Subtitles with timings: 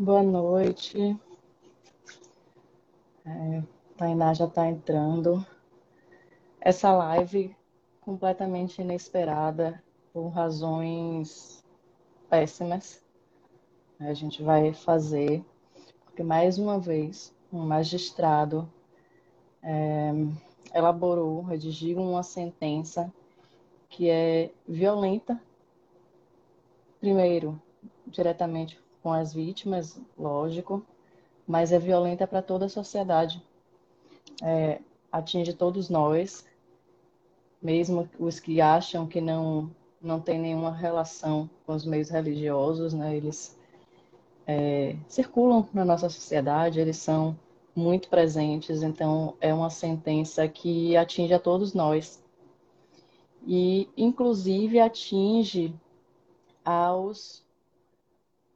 [0.00, 1.18] Boa noite.
[3.26, 3.62] É,
[3.96, 5.44] Tainá já está entrando.
[6.60, 7.56] Essa live
[8.00, 11.64] completamente inesperada por razões
[12.30, 13.02] péssimas.
[13.98, 15.44] A gente vai fazer,
[16.04, 18.72] porque mais uma vez um magistrado
[19.60, 20.12] é,
[20.72, 23.12] elaborou, redigiu uma sentença
[23.88, 25.42] que é violenta,
[27.00, 27.60] primeiro,
[28.06, 30.84] diretamente com as vítimas, lógico,
[31.46, 33.42] mas é violenta para toda a sociedade.
[34.42, 34.80] É,
[35.10, 36.44] atinge todos nós,
[37.60, 39.70] mesmo os que acham que não
[40.00, 43.16] não tem nenhuma relação com os meios religiosos, né?
[43.16, 43.58] Eles
[44.46, 47.36] é, circulam na nossa sociedade, eles são
[47.74, 52.22] muito presentes, então é uma sentença que atinge a todos nós
[53.46, 55.74] e, inclusive, atinge
[56.64, 57.44] aos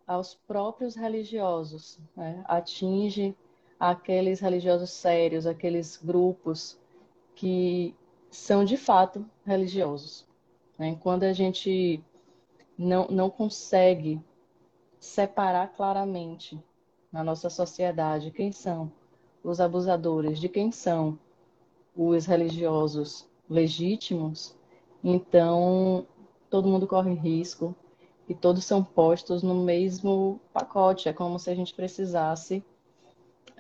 [0.07, 2.43] aos próprios religiosos, né?
[2.47, 3.37] atinge
[3.79, 6.79] aqueles religiosos sérios, aqueles grupos
[7.35, 7.95] que
[8.31, 10.27] são de fato religiosos.
[10.79, 10.97] Né?
[11.01, 12.03] Quando a gente
[12.79, 14.21] não, não consegue
[14.99, 16.63] separar claramente
[17.11, 18.91] na nossa sociedade quem são
[19.43, 21.19] os abusadores, de quem são
[21.97, 24.57] os religiosos legítimos,
[25.03, 26.07] então
[26.49, 27.75] todo mundo corre risco
[28.33, 31.07] e todos são postos no mesmo pacote.
[31.07, 32.65] É como se a gente precisasse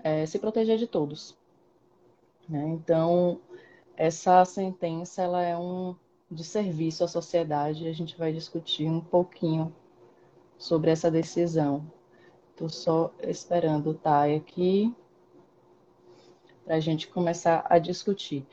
[0.03, 1.37] é, se proteger de todos.
[2.49, 2.67] Né?
[2.69, 3.39] Então,
[3.95, 5.95] essa sentença ela é um
[6.31, 7.87] de serviço à sociedade.
[7.87, 9.75] A gente vai discutir um pouquinho
[10.57, 11.87] sobre essa decisão.
[12.51, 14.95] Estou só esperando o Thay aqui
[16.65, 18.47] para a gente começar a discutir.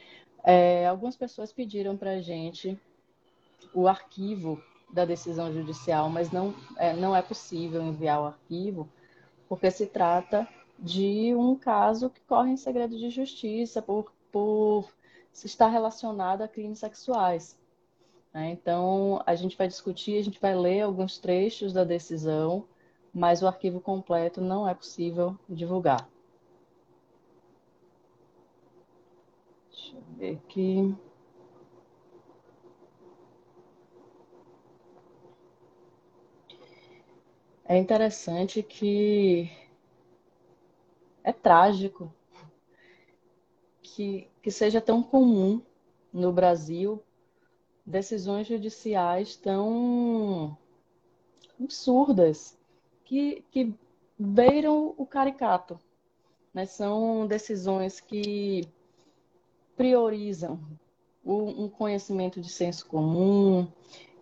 [0.43, 2.77] É, algumas pessoas pediram para a gente
[3.73, 8.89] o arquivo da decisão judicial, mas não é, não é possível enviar o arquivo,
[9.47, 14.89] porque se trata de um caso que corre em segredo de justiça por, por
[15.33, 17.57] estar relacionado a crimes sexuais.
[18.33, 18.51] Né?
[18.51, 22.65] Então, a gente vai discutir, a gente vai ler alguns trechos da decisão,
[23.13, 26.07] mas o arquivo completo não é possível divulgar.
[29.71, 30.95] Deixa eu ver aqui.
[37.71, 39.47] É interessante que
[41.23, 42.11] é trágico
[43.79, 45.61] que, que seja tão comum
[46.11, 46.99] no Brasil
[47.85, 50.57] decisões judiciais tão
[51.61, 52.57] absurdas
[53.03, 53.71] que, que
[54.17, 55.79] beiram o caricato.
[56.51, 56.65] Né?
[56.65, 58.67] São decisões que
[59.77, 60.59] priorizam
[61.23, 63.71] um conhecimento de senso comum,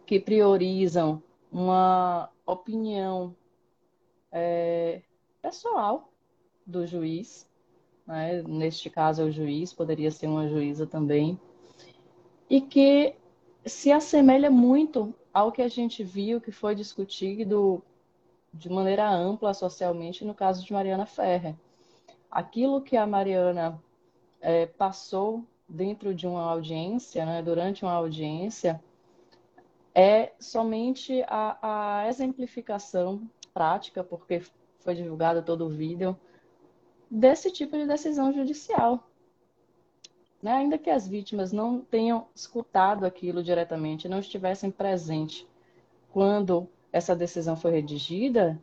[0.05, 3.35] que priorizam uma opinião
[4.31, 5.01] é,
[5.41, 6.11] pessoal
[6.65, 7.47] do juiz,
[8.07, 8.41] né?
[8.43, 11.39] neste caso é o juiz, poderia ser uma juíza também,
[12.49, 13.13] e que
[13.65, 17.83] se assemelha muito ao que a gente viu que foi discutido
[18.53, 21.55] de maneira ampla socialmente no caso de Mariana Ferrer.
[22.31, 23.81] Aquilo que a Mariana
[24.41, 28.81] é, passou dentro de uma audiência, né, durante uma audiência,
[29.99, 34.43] é somente a, a exemplificação prática, porque
[34.77, 36.15] foi divulgado todo o vídeo,
[37.09, 39.09] desse tipo de decisão judicial.
[40.39, 40.51] Né?
[40.51, 45.47] Ainda que as vítimas não tenham escutado aquilo diretamente, não estivessem presentes
[46.13, 48.61] quando essa decisão foi redigida,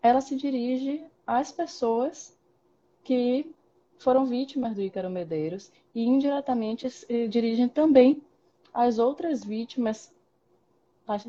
[0.00, 2.38] ela se dirige às pessoas
[3.02, 3.52] que
[3.98, 8.22] foram vítimas do Ícaro Medeiros e indiretamente se dirigem também
[8.72, 10.13] às outras vítimas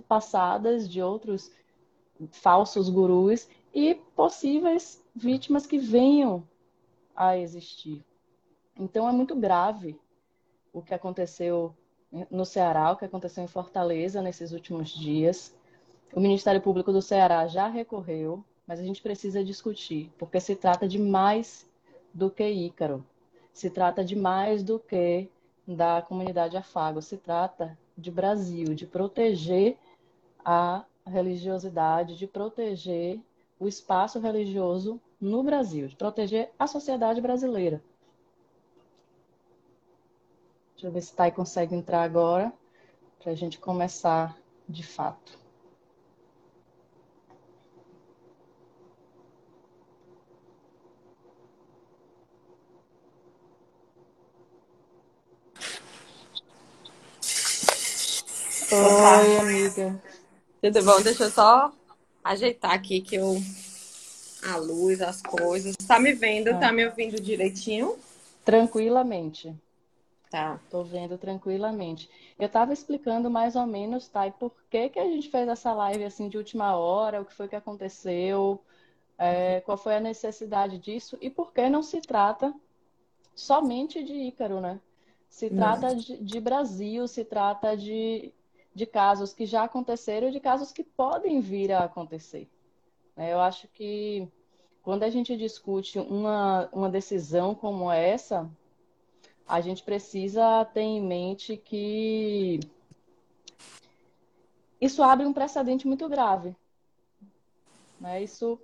[0.07, 1.51] passadas de outros
[2.31, 6.47] falsos gurus e possíveis vítimas que venham
[7.15, 8.03] a existir.
[8.77, 9.99] Então é muito grave
[10.73, 11.75] o que aconteceu
[12.29, 15.55] no Ceará, o que aconteceu em Fortaleza nesses últimos dias.
[16.13, 20.87] O Ministério Público do Ceará já recorreu, mas a gente precisa discutir, porque se trata
[20.87, 21.69] de mais
[22.13, 23.05] do que Ícaro.
[23.53, 25.29] Se trata de mais do que
[25.67, 27.01] da comunidade Afago.
[27.01, 29.77] Se trata de Brasil, de proteger
[30.43, 33.19] a religiosidade, de proteger
[33.59, 37.81] o espaço religioso no Brasil, de proteger a sociedade brasileira.
[40.73, 42.51] Deixa eu ver se Thay consegue entrar agora,
[43.19, 44.37] para a gente começar
[44.67, 45.44] de fato.
[58.71, 60.01] Oi, amiga.
[60.61, 61.01] Tudo bom?
[61.01, 61.71] Deixa eu só
[62.23, 63.37] ajeitar aqui que eu
[64.43, 65.75] a luz, as coisas.
[65.87, 66.49] Tá me vendo?
[66.49, 66.59] Ah.
[66.59, 67.97] Tá me ouvindo direitinho?
[68.43, 69.53] Tranquilamente.
[70.29, 70.59] Tá.
[70.69, 72.09] Tô vendo tranquilamente.
[72.39, 74.27] Eu tava explicando mais ou menos, tá?
[74.27, 77.33] E por que que a gente fez essa live assim de última hora, o que
[77.33, 78.59] foi que aconteceu,
[79.17, 82.53] é, qual foi a necessidade disso e por que não se trata
[83.33, 84.79] somente de Ícaro, né?
[85.29, 88.31] Se trata de, de, Brasil, se trata de,
[88.75, 92.49] de casos que já aconteceram e de casos que podem vir a acontecer.
[93.15, 94.27] É, eu acho que
[94.83, 98.51] quando a gente discute uma, uma decisão como essa,
[99.47, 102.59] a gente precisa ter em mente que
[104.81, 106.53] isso abre um precedente muito grave.
[107.99, 108.21] Né?
[108.21, 108.59] Isso,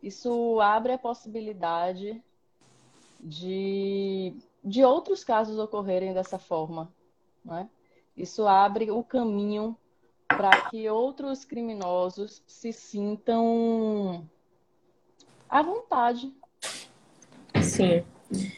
[0.00, 2.22] isso abre a possibilidade
[3.18, 4.32] de,
[4.62, 6.92] de outros casos ocorrerem dessa forma.
[7.44, 7.68] Né?
[8.20, 9.76] Isso abre o caminho
[10.28, 14.24] para que outros criminosos se sintam
[15.48, 16.32] à vontade.
[17.62, 18.04] Sim.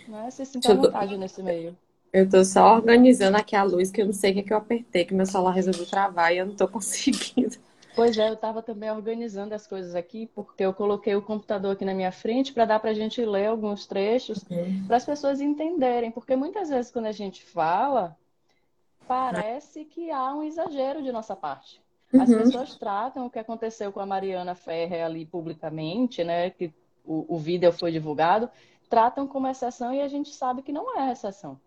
[0.09, 0.31] Né?
[0.31, 1.77] Se sintam à vontade nesse meio.
[2.13, 4.53] Eu tô só organizando aqui a luz, que eu não sei o que, é que
[4.53, 7.57] eu apertei, que meu celular resolveu travar e eu não tô conseguindo.
[7.95, 11.85] Pois é, eu estava também organizando as coisas aqui, porque eu coloquei o computador aqui
[11.85, 14.85] na minha frente para dar para a gente ler alguns trechos, uhum.
[14.87, 16.11] para as pessoas entenderem.
[16.11, 18.17] Porque muitas vezes, quando a gente fala,
[19.07, 21.83] parece que há um exagero de nossa parte.
[22.13, 22.39] As uhum.
[22.39, 26.51] pessoas tratam o que aconteceu com a Mariana Ferrer ali publicamente, né?
[26.51, 26.73] Que
[27.05, 28.51] o, o vídeo foi divulgado,
[28.89, 31.59] tratam como exceção e a gente sabe que não é exceção.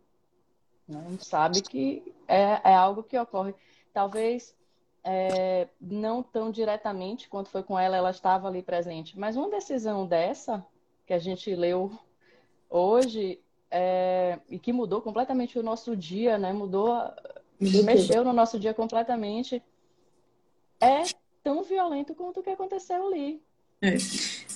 [0.87, 1.03] Né?
[1.05, 3.55] A gente sabe que é, é algo que ocorre.
[3.91, 4.55] Talvez
[5.03, 9.17] é, não tão diretamente quanto foi com ela, ela estava ali presente.
[9.17, 10.65] Mas uma decisão dessa,
[11.05, 11.91] que a gente leu
[12.69, 13.39] hoje,
[13.69, 16.53] é, e que mudou completamente o nosso dia, né?
[16.53, 16.97] Mudou,
[17.59, 19.61] mexeu no nosso dia completamente,
[20.79, 21.03] é
[21.43, 23.41] tão violento quanto o que aconteceu ali.
[23.81, 23.97] É.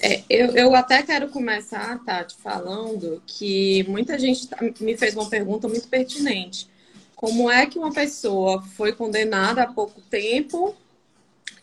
[0.01, 5.29] É, eu, eu até quero começar, Tati, falando que muita gente tá, me fez uma
[5.29, 6.69] pergunta muito pertinente.
[7.15, 10.73] Como é que uma pessoa foi condenada há pouco tempo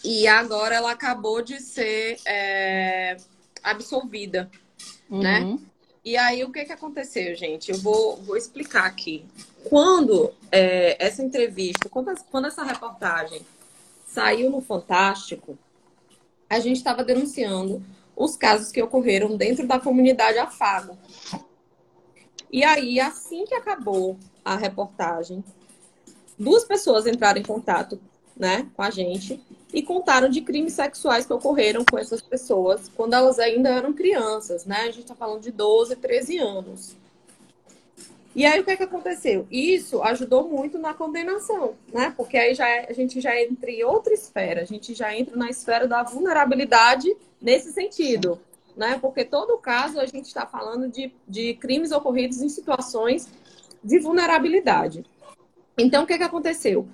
[0.04, 3.16] e agora ela acabou de ser é,
[3.62, 4.50] absolvida,
[5.10, 5.40] né?
[5.40, 5.54] uhum.
[5.54, 5.60] né?
[6.06, 7.72] E aí, o que, que aconteceu, gente?
[7.72, 9.26] Eu vou, vou explicar aqui.
[9.64, 13.44] Quando é, essa entrevista, quando, quando essa reportagem
[14.06, 15.58] saiu no Fantástico,
[16.48, 20.96] a gente estava denunciando os casos que ocorreram dentro da comunidade Afago.
[22.52, 25.42] E aí, assim que acabou a reportagem,
[26.38, 28.00] duas pessoas entraram em contato
[28.36, 33.14] né, com a gente e contaram de crimes sexuais que ocorreram com essas pessoas quando
[33.14, 34.82] elas ainda eram crianças, né?
[34.82, 36.96] A gente está falando de 12, 13 anos.
[38.36, 39.46] E aí o que, é que aconteceu?
[39.50, 42.12] Isso ajudou muito na condenação, né?
[42.14, 45.34] Porque aí já é, a gente já entra em outra esfera, a gente já entra
[45.34, 48.38] na esfera da vulnerabilidade nesse sentido,
[48.76, 48.98] né?
[49.00, 53.26] Porque todo caso a gente está falando de, de crimes ocorridos em situações
[53.82, 55.02] de vulnerabilidade.
[55.78, 56.86] Então o que, é que aconteceu?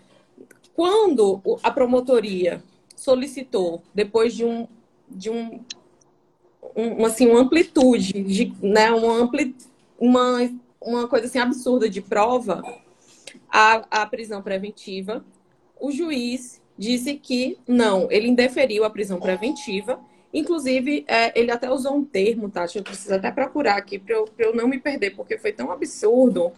[0.75, 2.63] Quando a promotoria
[2.97, 4.67] solicitou, depois de um,
[5.09, 5.61] de um,
[6.75, 8.91] um assim, uma amplitude, de, né?
[8.91, 9.55] Uma ampli,
[9.99, 10.49] uma
[10.85, 12.63] uma coisa assim absurda de prova
[13.51, 15.25] a, a prisão preventiva.
[15.81, 20.01] O juiz disse que não, ele indeferiu a prisão preventiva.
[20.33, 24.29] Inclusive, é, ele até usou um termo, Tati, eu preciso até procurar aqui para eu,
[24.39, 26.53] eu não me perder, porque foi tão absurdo.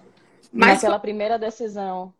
[0.53, 2.13] Mas Naquela primeira decisão.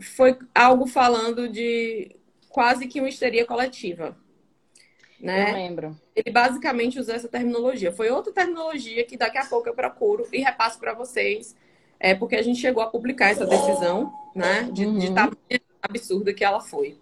[0.00, 2.16] Foi algo falando de
[2.48, 4.16] quase que uma histeria coletiva.
[5.20, 5.50] Né?
[5.50, 6.00] Eu lembro.
[6.16, 7.92] Ele basicamente usou essa terminologia.
[7.92, 11.54] Foi outra terminologia que daqui a pouco eu procuro e repasso para vocês,
[11.98, 14.68] é porque a gente chegou a publicar essa decisão, né?
[14.72, 14.98] De, uhum.
[14.98, 15.36] de tamanho
[15.82, 16.98] absurda que ela foi.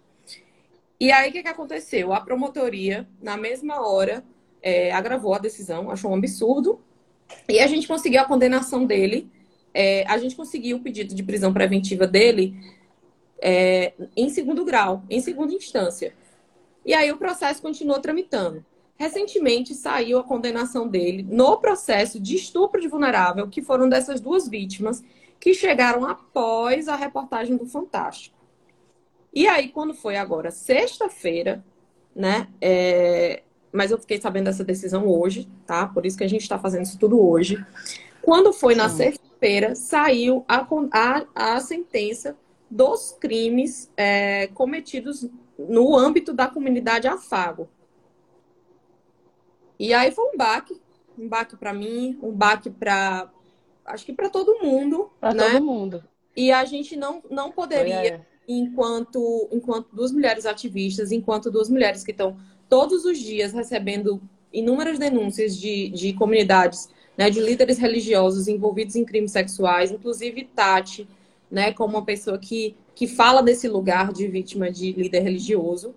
[0.99, 2.11] E aí, o que, que aconteceu?
[2.11, 4.23] A promotoria, na mesma hora,
[4.61, 6.81] é, agravou a decisão, achou um absurdo,
[7.47, 9.31] e a gente conseguiu a condenação dele.
[9.73, 12.53] É, a gente conseguiu o pedido de prisão preventiva dele
[13.41, 16.13] é, em segundo grau, em segunda instância.
[16.85, 18.65] E aí o processo continuou tramitando.
[18.97, 24.47] Recentemente saiu a condenação dele no processo de estupro de vulnerável, que foram dessas duas
[24.47, 25.03] vítimas
[25.39, 28.37] que chegaram após a reportagem do Fantástico.
[29.33, 31.63] E aí, quando foi agora sexta-feira,
[32.15, 32.47] né?
[32.59, 33.43] É...
[33.71, 35.87] Mas eu fiquei sabendo dessa decisão hoje, tá?
[35.87, 37.63] Por isso que a gente está fazendo isso tudo hoje.
[38.21, 42.35] Quando foi na sexta-feira, saiu a, a, a sentença
[42.69, 47.69] dos crimes é, cometidos no âmbito da comunidade Afago.
[49.79, 50.79] E aí foi um baque,
[51.17, 53.29] um baque para mim, um baque para
[53.85, 55.51] acho que para todo mundo, para né?
[55.51, 56.03] todo mundo.
[56.35, 62.11] E a gente não não poderia enquanto enquanto duas mulheres ativistas, enquanto duas mulheres que
[62.11, 64.21] estão todos os dias recebendo
[64.51, 71.07] inúmeras denúncias de, de comunidades, né, de líderes religiosos envolvidos em crimes sexuais, inclusive Tati,
[71.49, 75.95] né, como uma pessoa que, que fala desse lugar de vítima de líder religioso.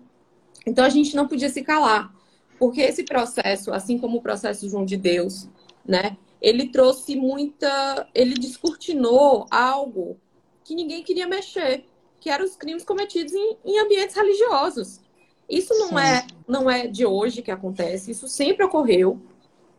[0.65, 2.13] Então a gente não podia se calar,
[2.57, 5.47] porque esse processo, assim como o processo João de Deus,
[5.85, 10.17] né, ele trouxe muita, ele descortinou algo
[10.63, 11.85] que ninguém queria mexer,
[12.19, 15.01] que eram os crimes cometidos em, em ambientes religiosos.
[15.49, 19.21] Isso não é, não é de hoje que acontece, isso sempre ocorreu,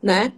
[0.02, 0.32] né?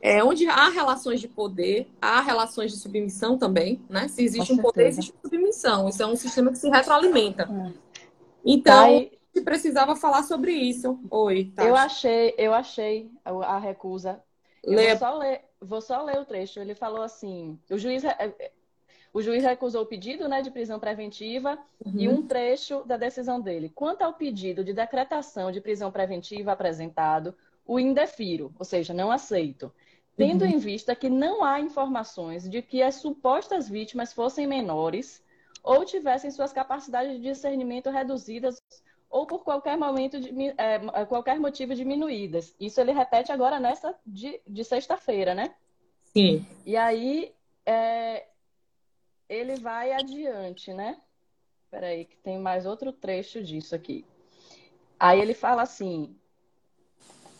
[0.00, 4.06] É, onde há relações de poder, há relações de submissão também, né?
[4.08, 5.88] Se existe um poder, existe submissão.
[5.88, 7.42] Isso é um sistema que se retroalimenta.
[7.42, 7.72] É.
[8.44, 9.40] Então, tá, e...
[9.40, 10.98] precisava falar sobre isso.
[11.10, 11.68] Oi, Tati.
[11.68, 14.22] Eu achei, eu achei a recusa.
[14.62, 16.60] Eu vou, só ler, vou só ler o trecho.
[16.60, 18.04] Ele falou assim: o juiz
[19.12, 21.92] o juiz recusou o pedido né, de prisão preventiva uhum.
[21.96, 23.72] e um trecho da decisão dele.
[23.74, 27.34] Quanto ao pedido de decretação de prisão preventiva apresentado,
[27.66, 29.72] o indefiro, ou seja, não aceito,
[30.18, 30.50] tendo uhum.
[30.50, 35.22] em vista que não há informações de que as supostas vítimas fossem menores
[35.62, 38.60] ou tivessem suas capacidades de discernimento reduzidas
[39.08, 42.52] ou por qualquer momento de, é, qualquer motivo diminuídas.
[42.58, 45.54] Isso ele repete agora nessa de, de sexta-feira, né?
[46.02, 46.44] Sim.
[46.66, 47.32] E aí
[47.64, 48.26] é,
[49.28, 51.00] ele vai adiante, né?
[51.70, 54.04] Peraí, que tem mais outro trecho disso aqui.
[54.98, 56.16] Aí ele fala assim: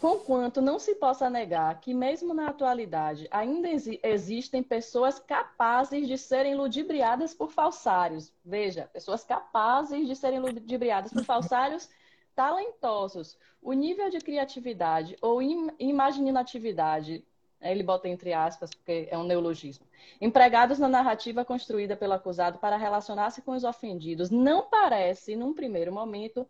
[0.00, 3.68] Conquanto não se possa negar que, mesmo na atualidade, ainda
[4.02, 8.32] existem pessoas capazes de serem ludibriadas por falsários.
[8.44, 11.88] Veja, pessoas capazes de serem ludibriadas por falsários
[12.34, 13.36] talentosos.
[13.60, 15.42] O nível de criatividade ou
[15.80, 17.24] imaginatividade
[17.60, 19.84] né, ele bota entre aspas, porque é um neologismo.
[20.20, 25.92] Empregados na narrativa construída pelo acusado para relacionar-se com os ofendidos, não parece, num primeiro
[25.92, 26.46] momento,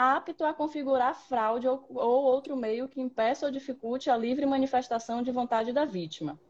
[0.00, 5.22] apto a configurar fraude ou, ou outro meio que impeça ou dificulte a livre manifestação
[5.22, 6.40] de vontade da vítima.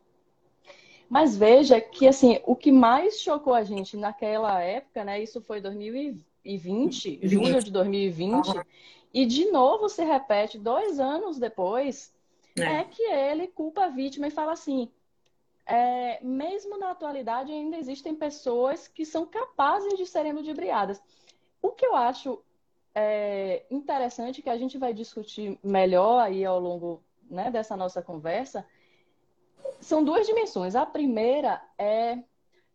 [1.09, 5.21] Mas veja que assim, o que mais chocou a gente naquela época, né?
[5.21, 8.63] Isso foi 2020, julho de 2020, uhum.
[9.13, 12.15] e de novo se repete dois anos depois
[12.57, 12.63] é.
[12.63, 14.89] é que ele culpa a vítima e fala assim:
[15.67, 21.03] é, mesmo na atualidade ainda existem pessoas que são capazes de serem ludibriadas.
[21.61, 22.41] O que eu acho
[22.95, 28.67] é, interessante, que a gente vai discutir melhor aí ao longo né, dessa nossa conversa,
[29.81, 30.75] são duas dimensões.
[30.75, 32.19] A primeira é.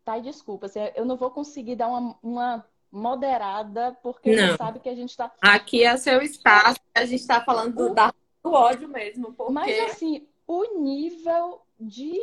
[0.04, 4.56] Tá, desculpa, assim, eu não vou conseguir dar uma, uma moderada, porque não.
[4.56, 5.34] sabe que a gente está.
[5.42, 7.94] Aqui é seu espaço, a gente está falando o...
[7.94, 9.34] da do ódio mesmo.
[9.34, 9.52] Porque...
[9.52, 12.22] Mas assim, o nível de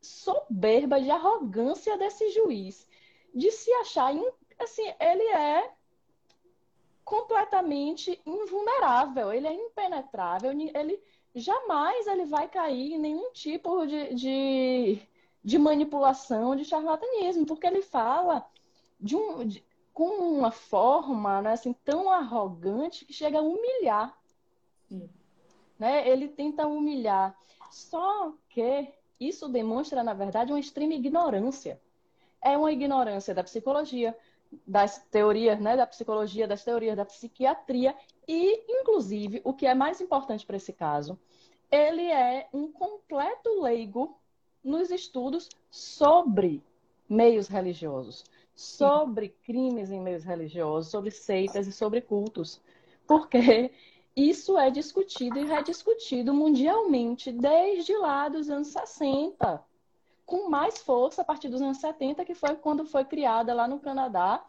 [0.00, 2.88] soberba, de arrogância desse juiz,
[3.34, 4.14] de se achar,
[4.60, 5.70] assim, ele é
[7.04, 11.02] completamente invulnerável, ele é impenetrável, ele
[11.34, 15.02] jamais ele vai cair em nenhum tipo de, de,
[15.42, 18.46] de manipulação, de charlatanismo, porque ele fala
[18.98, 24.16] de um, de, com uma forma né, assim, tão arrogante que chega a humilhar.
[24.88, 25.08] Sim
[25.78, 26.08] né?
[26.08, 27.36] Ele tenta humilhar.
[27.70, 31.80] Só que isso demonstra, na verdade, uma extrema ignorância.
[32.42, 34.16] É uma ignorância da psicologia,
[34.66, 37.94] das teorias, né, da psicologia, das teorias da psiquiatria
[38.26, 41.18] e, inclusive, o que é mais importante para esse caso,
[41.70, 44.18] ele é um completo leigo
[44.62, 46.62] nos estudos sobre
[47.08, 52.60] meios religiosos, sobre crimes em meios religiosos, sobre seitas e sobre cultos.
[53.06, 53.72] Porque
[54.16, 59.62] isso é discutido e rediscutido mundialmente desde lá dos anos 60,
[60.24, 63.80] com mais força a partir dos anos 70, que foi quando foi criada lá no
[63.80, 64.44] Canadá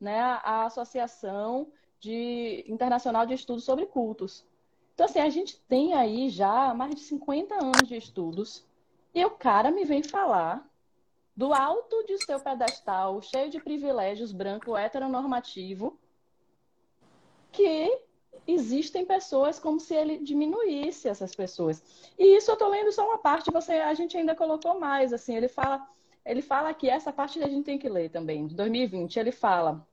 [0.00, 4.46] né, a Associação de, Internacional de Estudos sobre Cultos.
[4.94, 8.66] Então, assim, a gente tem aí já mais de 50 anos de estudos
[9.14, 10.68] e o cara me vem falar
[11.36, 15.98] do alto de seu pedestal, cheio de privilégios, branco, heteronormativo,
[17.52, 18.02] que
[18.54, 21.82] existem pessoas como se ele diminuísse essas pessoas.
[22.18, 25.36] E isso eu estou lendo só uma parte, você a gente ainda colocou mais, assim,
[25.36, 25.86] ele fala,
[26.24, 29.86] ele fala que essa parte a gente tem que ler também, de 2020, ele fala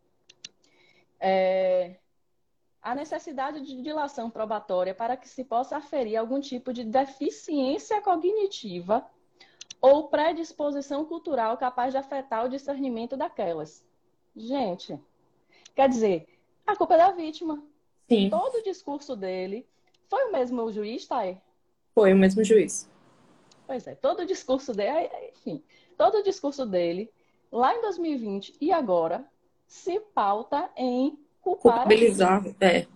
[1.19, 1.97] é,
[2.81, 9.05] a necessidade de dilação probatória para que se possa aferir algum tipo de deficiência cognitiva
[9.81, 13.85] ou predisposição cultural capaz de afetar o discernimento daquelas.
[14.35, 14.99] Gente,
[15.75, 16.27] quer dizer,
[16.65, 17.63] a culpa é da vítima.
[18.07, 18.29] Sim.
[18.29, 19.65] Todo o discurso dele
[20.09, 21.37] foi o mesmo juiz, Thay?
[21.93, 22.89] Foi o mesmo juiz.
[23.65, 25.61] Pois é, todo o discurso dele, enfim,
[25.97, 27.11] todo o discurso dele,
[27.51, 29.25] lá em 2020 e agora,
[29.67, 31.73] se pauta em culpar.
[31.73, 32.87] Culpabilizar, é.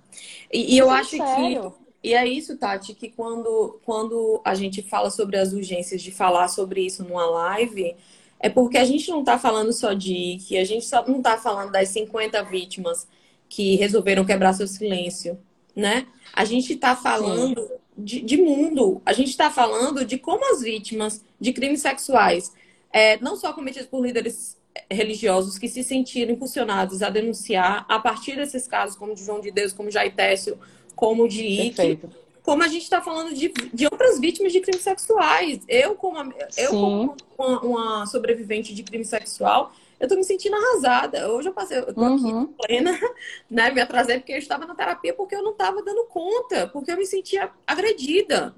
[0.52, 1.72] E, e eu acho sério?
[1.72, 6.12] que E é isso, Tati, que quando, quando a gente fala sobre as urgências de
[6.12, 7.96] falar sobre isso numa live,
[8.40, 11.38] é porque a gente não está falando só de que a gente só não está
[11.38, 13.08] falando das 50 vítimas
[13.52, 15.38] que resolveram quebrar seu silêncio,
[15.76, 16.08] né?
[16.32, 21.22] A gente está falando de, de, mundo, a gente está falando de como as vítimas
[21.38, 22.54] de crimes sexuais,
[22.94, 24.58] é, não só cometidos por líderes
[24.90, 29.52] religiosos que se sentiram impulsionados a denunciar a partir desses casos, como de João de
[29.52, 30.58] Deus, como Jair Técio,
[30.96, 32.00] como de Ike,
[32.42, 35.60] como a gente está falando de, de outras vítimas de crimes sexuais.
[35.68, 41.32] Eu, como, eu, como uma, uma, sobrevivente de crime sexual, eu tô me sentindo arrasada.
[41.32, 42.42] Hoje eu passei, eu tô uhum.
[42.42, 43.00] aqui plena,
[43.50, 43.70] né?
[43.70, 46.98] Me atrasei porque eu estava na terapia porque eu não estava dando conta, porque eu
[46.98, 48.56] me sentia agredida.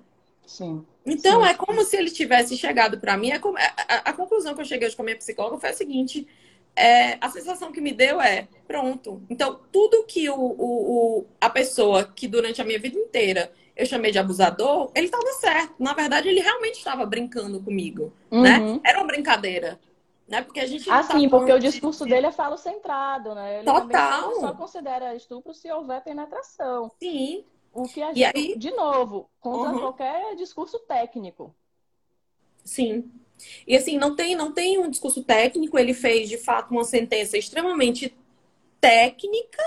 [0.48, 0.86] Sim.
[1.06, 1.50] Então, Sim.
[1.50, 3.32] é como se ele tivesse chegado para mim.
[3.32, 5.70] É como, a, a, a, conclusão que eu cheguei hoje com a minha psicóloga foi
[5.70, 6.26] a seguinte:
[6.76, 9.22] é, a sensação que me deu é: pronto.
[9.30, 13.86] Então, tudo que o, o, o, a pessoa que durante a minha vida inteira eu
[13.86, 15.74] chamei de abusador, ele estava certo.
[15.78, 18.14] Na verdade, ele realmente estava brincando comigo.
[18.32, 18.60] Né?
[18.60, 18.74] Uhum.
[18.76, 18.80] Né?
[18.86, 19.80] Era uma brincadeira.
[20.28, 20.42] Né?
[20.42, 20.90] Porque a gente.
[20.90, 22.12] Ah, sim, porque o discurso de...
[22.12, 23.58] dele é falo centrado, né?
[23.58, 24.40] Ele Total.
[24.40, 26.92] só considera estupro se houver penetração.
[27.00, 27.46] Sim.
[27.74, 28.58] O que a gente, aí...
[28.58, 29.80] de novo, contra uhum.
[29.80, 31.54] qualquer discurso técnico.
[32.64, 33.12] Sim.
[33.68, 37.38] E assim, não tem, não tem um discurso técnico, ele fez de fato uma sentença
[37.38, 38.16] extremamente
[38.80, 39.64] técnica,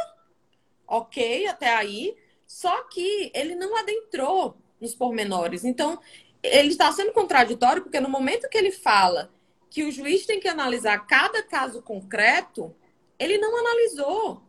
[0.86, 5.64] ok, até aí, só que ele não adentrou nos pormenores.
[5.64, 5.98] Então,
[6.42, 9.30] ele está sendo contraditório porque no momento que ele fala
[9.76, 12.74] que o juiz tem que analisar cada caso concreto,
[13.18, 14.40] ele não analisou.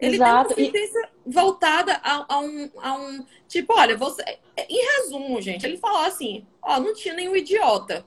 [0.00, 0.52] Ele Exato.
[0.52, 1.32] tem uma sentença e...
[1.32, 3.24] voltada a, a, um, a um.
[3.46, 4.24] Tipo, olha, você.
[4.56, 8.04] Em resumo, gente, ele falou assim: ó, não tinha nenhum idiota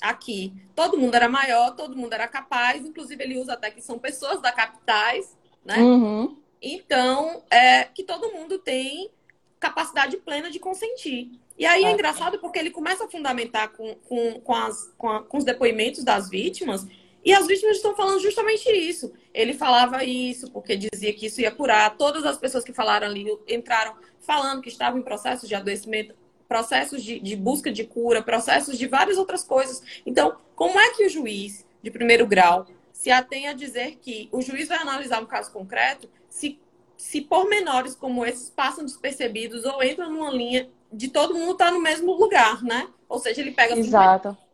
[0.00, 0.52] aqui.
[0.76, 4.40] Todo mundo era maior, todo mundo era capaz, inclusive ele usa até que são pessoas
[4.40, 5.78] da capitais, né?
[5.78, 6.36] Uhum.
[6.62, 9.10] Então, é que todo mundo tem
[9.58, 11.30] capacidade plena de consentir.
[11.58, 15.22] E aí é engraçado porque ele começa a fundamentar com, com, com, as, com, a,
[15.22, 16.86] com os depoimentos das vítimas,
[17.26, 19.12] e as vítimas estão falando justamente isso.
[19.34, 21.96] Ele falava isso porque dizia que isso ia curar.
[21.96, 26.14] Todas as pessoas que falaram ali entraram falando que estavam em processos de adoecimento,
[26.46, 29.82] processos de, de busca de cura, processos de várias outras coisas.
[30.06, 34.40] Então, como é que o juiz de primeiro grau se atém a dizer que o
[34.40, 36.60] juiz vai analisar um caso concreto se,
[36.96, 41.70] se pormenores como esses passam despercebidos ou entram numa linha de todo mundo estar tá
[41.70, 42.88] no mesmo lugar, né?
[43.08, 43.74] Ou seja, ele pega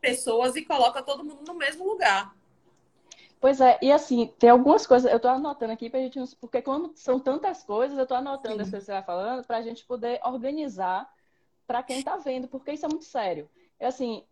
[0.01, 2.35] pessoas e coloca todo mundo no mesmo lugar.
[3.41, 6.93] Pois é, e assim, tem algumas coisas, eu tô anotando aqui pra gente, porque quando
[6.95, 8.63] são tantas coisas, eu tô anotando Sim.
[8.63, 11.11] as coisas que você vai falando pra gente poder organizar
[11.67, 13.51] para quem tá vendo, porque isso é muito sério.
[13.81, 14.25] É assim,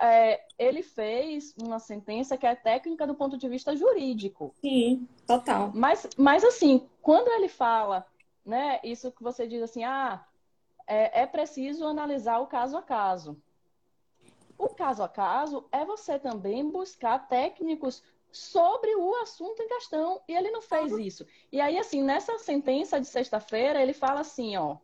[0.00, 4.54] é, ele fez uma sentença que é técnica do ponto de vista jurídico.
[4.60, 5.70] Sim, total.
[5.74, 8.06] Mas, mas assim, quando ele fala,
[8.44, 10.24] né, isso que você diz assim, ah,
[10.86, 13.36] é, é preciso analisar o caso a caso.
[14.58, 20.20] O caso a caso é você também buscar técnicos sobre o assunto em questão.
[20.28, 21.26] E ele não fez isso.
[21.50, 24.76] E aí, assim, nessa sentença de sexta-feira, ele fala assim, ó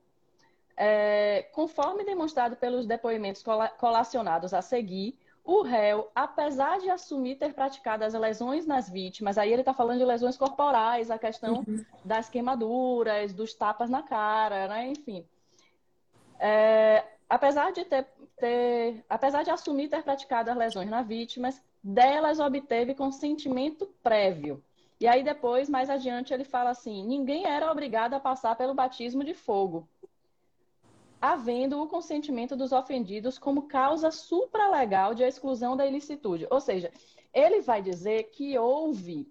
[0.77, 3.43] é, conforme demonstrado pelos depoimentos
[3.79, 9.53] colacionados a seguir, o réu, apesar de assumir ter praticado as lesões nas vítimas, aí
[9.53, 11.85] ele está falando de lesões corporais, a questão uhum.
[12.05, 14.89] das queimaduras, dos tapas na cara, né?
[14.89, 15.25] enfim.
[16.39, 22.41] É, apesar de ter, ter, apesar de assumir ter praticado as lesões nas vítimas, delas
[22.41, 24.61] obteve consentimento prévio.
[24.99, 29.23] E aí depois, mais adiante, ele fala assim: ninguém era obrigado a passar pelo batismo
[29.23, 29.87] de fogo
[31.33, 36.47] havendo o consentimento dos ofendidos como causa supralegal de exclusão da ilicitude.
[36.51, 36.93] Ou seja,
[37.35, 39.29] ele vai dizer que houve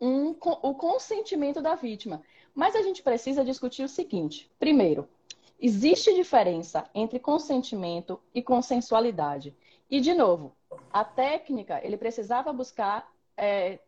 [0.00, 2.22] um, o consentimento da vítima.
[2.54, 5.08] Mas a gente precisa discutir o seguinte: primeiro,
[5.60, 9.54] existe diferença entre consentimento e consensualidade.
[9.90, 10.54] E, de novo,
[10.92, 13.80] a técnica, ele precisava buscar é,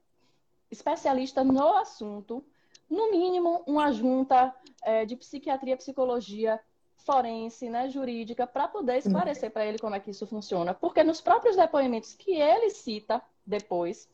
[0.70, 2.44] especialista no assunto,
[2.90, 6.60] no mínimo, uma junta é, de psiquiatria, psicologia
[7.04, 10.74] forense, né, jurídica, para poder esclarecer para ele como é que isso funciona.
[10.74, 14.08] Porque nos próprios depoimentos que ele cita depois,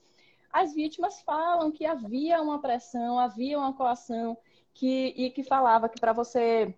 [0.53, 4.37] as vítimas falam que havia uma pressão, havia uma coação,
[4.73, 6.75] que, e que falava que para você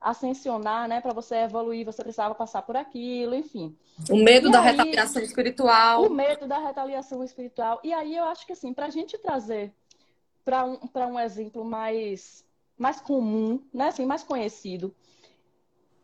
[0.00, 3.76] ascensionar, né, para você evoluir, você precisava passar por aquilo, enfim.
[4.08, 6.06] O medo e da aí, retaliação espiritual.
[6.06, 7.80] O medo da retaliação espiritual.
[7.84, 9.74] E aí eu acho que assim, para a gente trazer
[10.42, 10.78] para um,
[11.12, 12.44] um exemplo mais,
[12.78, 14.94] mais comum, né, assim, mais conhecido,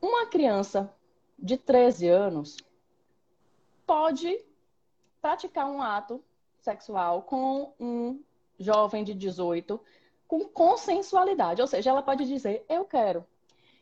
[0.01, 0.93] uma criança
[1.39, 2.57] de 13 anos
[3.87, 4.45] pode
[5.21, 6.23] praticar um ato
[6.59, 8.21] sexual com um
[8.59, 9.81] jovem de 18
[10.27, 13.25] com consensualidade, ou seja, ela pode dizer eu quero.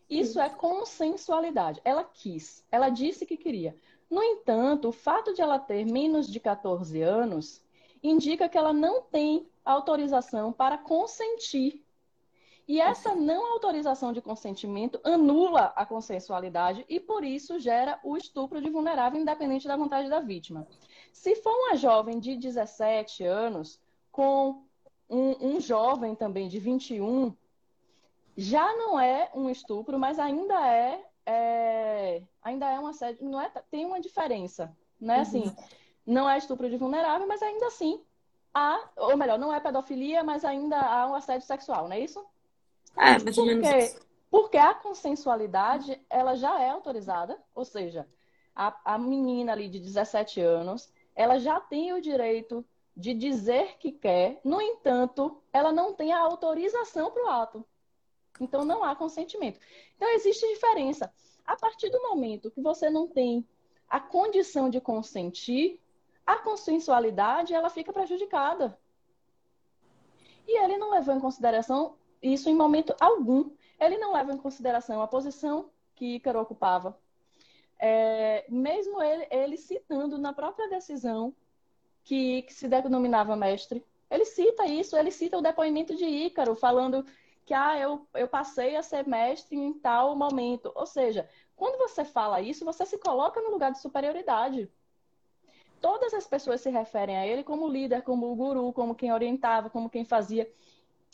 [0.08, 1.80] Isso é consensualidade.
[1.84, 3.76] Ela quis, ela disse que queria.
[4.10, 7.62] No entanto, o fato de ela ter menos de 14 anos
[8.02, 11.83] indica que ela não tem autorização para consentir.
[12.66, 18.60] E essa não autorização de consentimento anula a consensualidade e, por isso, gera o estupro
[18.60, 20.66] de vulnerável, independente da vontade da vítima.
[21.12, 23.78] Se for uma jovem de 17 anos,
[24.10, 24.62] com
[25.10, 27.36] um, um jovem também de 21,
[28.36, 33.50] já não é um estupro, mas ainda é, é ainda é um assédio, não é,
[33.70, 35.16] tem uma diferença, né?
[35.16, 35.20] Uhum.
[35.22, 35.56] Assim,
[36.06, 38.02] não é estupro de vulnerável, mas ainda assim
[38.52, 42.24] há, ou melhor, não é pedofilia, mas ainda há um assédio sexual, não é isso?
[42.96, 44.04] É, mais ou menos isso.
[44.30, 48.08] Porque a consensualidade, ela já é autorizada, ou seja,
[48.54, 52.64] a, a menina ali de 17 anos, ela já tem o direito
[52.96, 57.64] de dizer que quer, no entanto, ela não tem a autorização para o ato.
[58.40, 59.60] Então não há consentimento.
[59.96, 61.12] Então existe diferença.
[61.46, 63.46] A partir do momento que você não tem
[63.88, 65.80] a condição de consentir,
[66.26, 68.78] a consensualidade ela fica prejudicada.
[70.46, 71.96] E ele não levou em consideração
[72.32, 73.50] isso em momento algum.
[73.78, 76.98] Ele não leva em consideração a posição que Ícaro ocupava.
[77.78, 81.34] É, mesmo ele, ele, citando na própria decisão
[82.02, 87.04] que, que se denominava mestre, ele cita isso, ele cita o depoimento de Ícaro, falando
[87.44, 90.72] que ah, eu, eu passei a ser mestre em tal momento.
[90.74, 94.70] Ou seja, quando você fala isso, você se coloca no lugar de superioridade.
[95.80, 99.90] Todas as pessoas se referem a ele como líder, como guru, como quem orientava, como
[99.90, 100.50] quem fazia.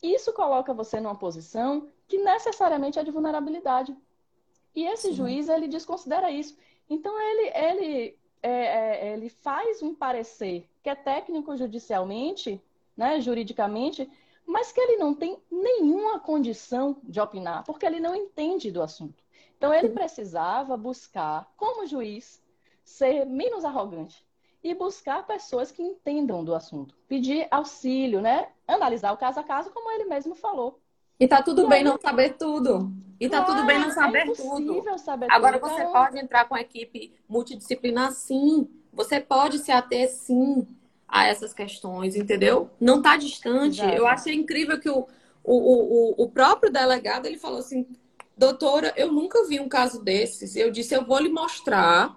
[0.02, 3.96] Isso coloca você numa posição que necessariamente é de vulnerabilidade.
[4.74, 5.14] E esse Sim.
[5.14, 6.56] juiz, ele desconsidera isso.
[6.88, 12.60] Então, ele, ele, é, é, ele faz um parecer que é técnico judicialmente,
[12.96, 14.10] né, juridicamente,
[14.46, 19.22] mas que ele não tem nenhuma condição de opinar, porque ele não entende do assunto.
[19.56, 22.42] Então, ele precisava buscar, como juiz,
[22.82, 24.24] ser menos arrogante
[24.62, 26.94] e buscar pessoas que entendam do assunto.
[27.08, 28.48] Pedir auxílio, né?
[28.66, 30.80] Analisar o caso a caso, como ele mesmo falou.
[31.18, 31.84] E tá tudo e bem aí...
[31.84, 32.92] não saber tudo.
[33.18, 34.98] E tá claro, tudo bem não saber é tudo.
[34.98, 35.70] Saber Agora tudo.
[35.70, 35.92] você então...
[35.92, 38.68] pode entrar com a equipe multidisciplinar, sim.
[38.92, 40.66] Você pode se ater, sim
[41.10, 42.70] a essas questões, entendeu?
[42.80, 43.80] Não está distante.
[43.80, 43.96] Exato.
[43.96, 45.06] Eu achei incrível que o,
[45.42, 47.86] o, o, o próprio delegado ele falou assim:
[48.36, 50.54] doutora, eu nunca vi um caso desses.
[50.54, 52.16] Eu disse: eu vou lhe mostrar,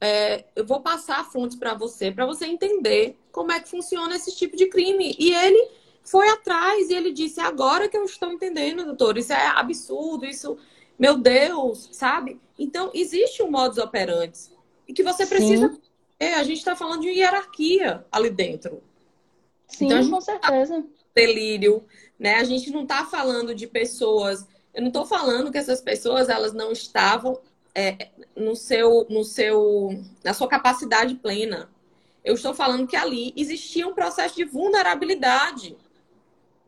[0.00, 4.34] é, eu vou passar fontes para você, para você entender como é que funciona esse
[4.36, 5.16] tipo de crime.
[5.18, 5.70] E ele
[6.02, 10.56] foi atrás e ele disse: agora que eu estou entendendo, doutor, isso é absurdo, isso,
[10.98, 12.40] meu Deus, sabe?
[12.58, 14.38] Então, existe um modus operandi
[14.86, 15.80] e que você precisa Sim.
[16.20, 18.82] É, a gente está falando de hierarquia ali dentro.
[19.68, 20.82] Sim, então, com certeza.
[20.82, 21.84] Tá delírio,
[22.18, 22.36] né?
[22.36, 24.46] A gente não está falando de pessoas.
[24.74, 27.40] Eu não estou falando que essas pessoas elas não estavam
[27.78, 31.70] é, no seu, no seu, na sua capacidade plena.
[32.24, 35.76] Eu estou falando que ali existia um processo de vulnerabilidade.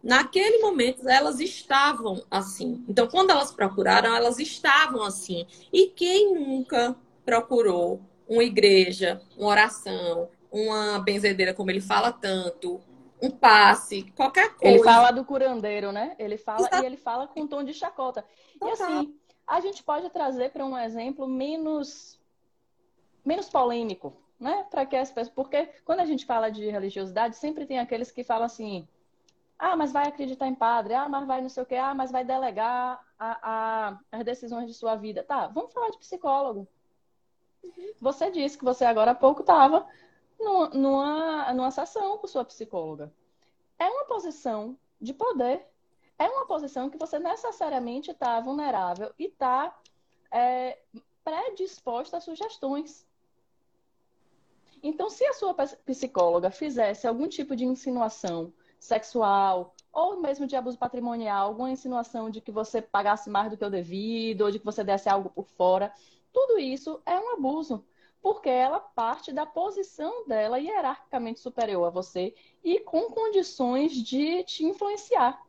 [0.00, 2.84] Naquele momento, elas estavam assim.
[2.88, 5.46] Então, quando elas procuraram, elas estavam assim.
[5.72, 6.94] E quem nunca
[7.24, 12.80] procurou uma igreja, uma oração, uma benzedeira, como ele fala tanto,
[13.20, 14.76] um passe, qualquer coisa.
[14.76, 16.14] Ele fala do curandeiro, né?
[16.20, 16.82] Ele fala Exato.
[16.84, 18.24] e ele fala com um tom de chacota.
[18.62, 19.14] E assim,
[19.50, 22.20] a gente pode trazer para um exemplo menos
[23.24, 24.64] menos polêmico, né?
[24.70, 28.22] Para que as pessoas, porque quando a gente fala de religiosidade, sempre tem aqueles que
[28.22, 28.86] falam assim:
[29.58, 32.12] "Ah, mas vai acreditar em padre, ah, mas vai não sei o quê, ah, mas
[32.12, 35.24] vai delegar a, a, as decisões de sua vida".
[35.24, 36.68] Tá, vamos falar de psicólogo.
[38.00, 39.86] Você disse que você agora há pouco estava
[40.38, 43.12] numa, numa sessão com sua psicóloga.
[43.78, 45.66] É uma posição de poder.
[46.20, 49.74] É uma posição que você necessariamente está vulnerável e está
[50.30, 50.78] é,
[51.24, 53.06] predisposta a sugestões.
[54.82, 60.76] Então, se a sua psicóloga fizesse algum tipo de insinuação sexual ou mesmo de abuso
[60.76, 64.64] patrimonial, alguma insinuação de que você pagasse mais do que o devido, ou de que
[64.64, 65.90] você desse algo por fora,
[66.30, 67.82] tudo isso é um abuso,
[68.20, 74.66] porque ela parte da posição dela hierarquicamente superior a você e com condições de te
[74.66, 75.42] influenciar.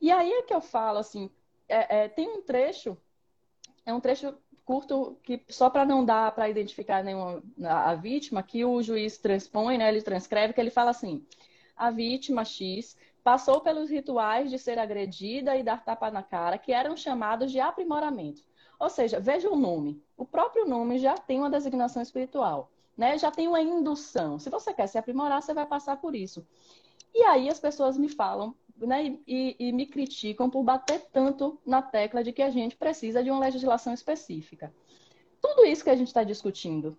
[0.00, 1.30] E aí é que eu falo assim,
[1.68, 2.96] é, é, tem um trecho,
[3.84, 4.34] é um trecho
[4.64, 9.76] curto que só para não dar para identificar nenhuma a, vítima, que o juiz transpõe,
[9.76, 11.26] né, ele transcreve que ele fala assim:
[11.76, 16.72] a vítima X passou pelos rituais de ser agredida e dar tapa na cara, que
[16.72, 18.42] eram chamados de aprimoramento.
[18.78, 20.02] Ou seja, veja o nome.
[20.16, 23.18] O próprio nome já tem uma designação espiritual, né?
[23.18, 24.38] Já tem uma indução.
[24.38, 26.46] Se você quer se aprimorar, você vai passar por isso.
[27.14, 28.54] E aí as pessoas me falam
[28.86, 33.22] né, e, e me criticam por bater tanto na tecla de que a gente precisa
[33.22, 34.72] de uma legislação específica.
[35.40, 36.96] Tudo isso que a gente está discutindo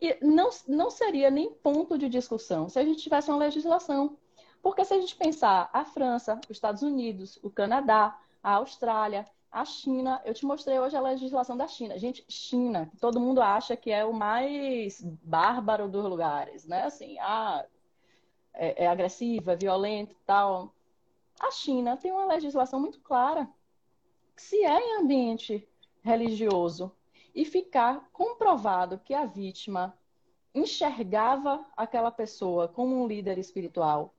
[0.00, 4.16] e não, não seria nem ponto de discussão se a gente tivesse uma legislação.
[4.62, 9.64] Porque se a gente pensar a França, os Estados Unidos, o Canadá, a Austrália, a
[9.64, 11.98] China, eu te mostrei hoje a legislação da China.
[11.98, 16.84] Gente, China, todo mundo acha que é o mais bárbaro dos lugares, né?
[16.84, 17.64] Assim, ah,
[18.54, 20.72] é, é agressiva, é violenta e tal.
[21.40, 23.48] A China tem uma legislação muito clara.
[24.36, 25.66] Se é em ambiente
[26.02, 26.94] religioso
[27.34, 29.98] e ficar comprovado que a vítima
[30.54, 34.14] enxergava aquela pessoa como um líder espiritual,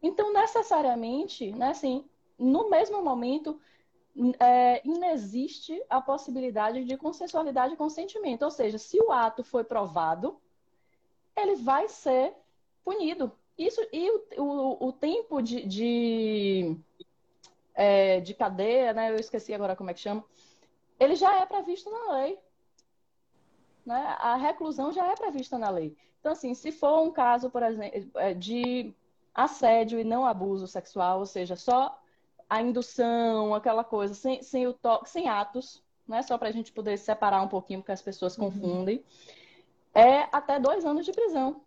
[0.00, 2.04] então necessariamente, né, assim,
[2.38, 3.60] no mesmo momento,
[4.38, 8.42] é, inexiste a possibilidade de consensualidade e consentimento.
[8.42, 10.40] Ou seja, se o ato foi provado,
[11.36, 12.34] ele vai ser
[12.84, 13.32] punido.
[13.56, 16.76] Isso, e o, o, o tempo de, de,
[17.74, 19.10] é, de cadeia, né?
[19.10, 20.24] Eu esqueci agora como é que chama
[21.02, 22.38] ele já é previsto na lei.
[23.84, 24.16] Né?
[24.20, 25.96] A reclusão já é prevista na lei.
[26.20, 28.94] Então, assim, se for um caso, por exemplo, é, de
[29.34, 32.00] assédio e não abuso sexual, ou seja, só
[32.48, 35.02] a indução, aquela coisa, sem, sem, o to...
[35.04, 36.22] sem atos, né?
[36.22, 38.44] só para a gente poder separar um pouquinho, porque as pessoas uhum.
[38.44, 39.02] confundem,
[39.94, 41.62] é até dois anos de prisão.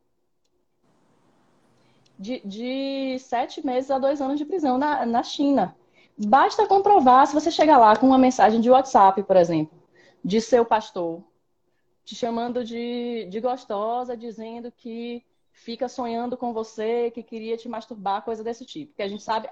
[2.17, 5.75] De, de sete meses a dois anos de prisão na, na China.
[6.17, 9.78] Basta comprovar, se você chegar lá com uma mensagem de WhatsApp, por exemplo,
[10.23, 11.21] de seu pastor,
[12.06, 18.23] te chamando de, de gostosa, dizendo que fica sonhando com você, que queria te masturbar,
[18.23, 18.93] coisa desse tipo.
[18.95, 19.49] Que a gente sabe.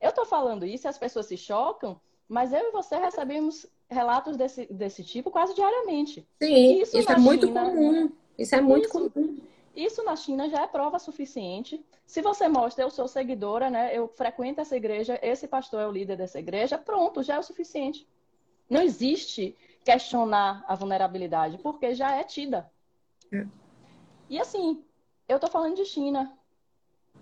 [0.00, 4.36] Eu estou falando isso e as pessoas se chocam, mas eu e você recebemos relatos
[4.36, 6.26] desse, desse tipo quase diariamente.
[6.40, 8.10] Sim, isso, isso é China, muito comum.
[8.38, 9.38] Isso é muito isso, comum.
[9.76, 11.84] Isso na China já é prova suficiente.
[12.06, 13.94] Se você mostra, eu sou seguidora, né?
[13.94, 17.42] Eu frequento essa igreja, esse pastor é o líder dessa igreja, pronto, já é o
[17.42, 18.08] suficiente.
[18.70, 22.72] Não existe questionar a vulnerabilidade, porque já é tida.
[23.30, 23.46] É.
[24.30, 24.82] E assim,
[25.28, 26.32] eu estou falando de China,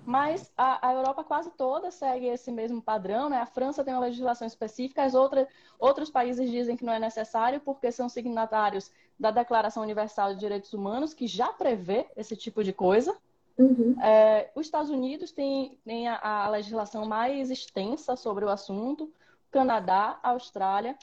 [0.07, 3.39] mas a, a, Europa quase toda segue esse mesmo padrão, né?
[3.39, 7.61] A França tem uma legislação específica, as outras, outros países dizem que não é necessário
[7.61, 12.73] porque são signatários da Declaração Universal de Direitos Humanos, que já prevê esse tipo de
[12.73, 13.17] coisa.
[13.57, 13.97] Uhum.
[14.03, 19.13] É, os Estados Unidos têm, têm a, a, legislação mais extensa sobre o assunto,
[19.51, 20.99] Canadá, Austrália.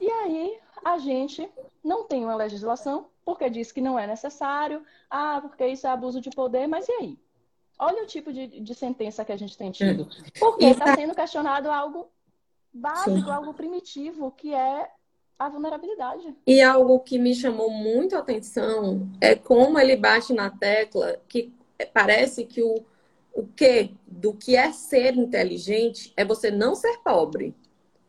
[0.00, 1.48] E aí a gente
[1.82, 6.20] não tem uma legislação porque diz que não é necessário, ah, porque isso é abuso
[6.20, 7.18] de poder, mas e aí?
[7.78, 10.08] Olha o tipo de, de sentença que a gente tem tido.
[10.38, 12.08] Porque está sendo questionado algo
[12.72, 13.30] básico, Sim.
[13.30, 14.90] algo primitivo, que é
[15.38, 16.34] a vulnerabilidade.
[16.46, 21.52] E algo que me chamou muito a atenção é como ele bate na tecla que
[21.92, 22.84] parece que o,
[23.32, 27.54] o que do que é ser inteligente é você não ser pobre.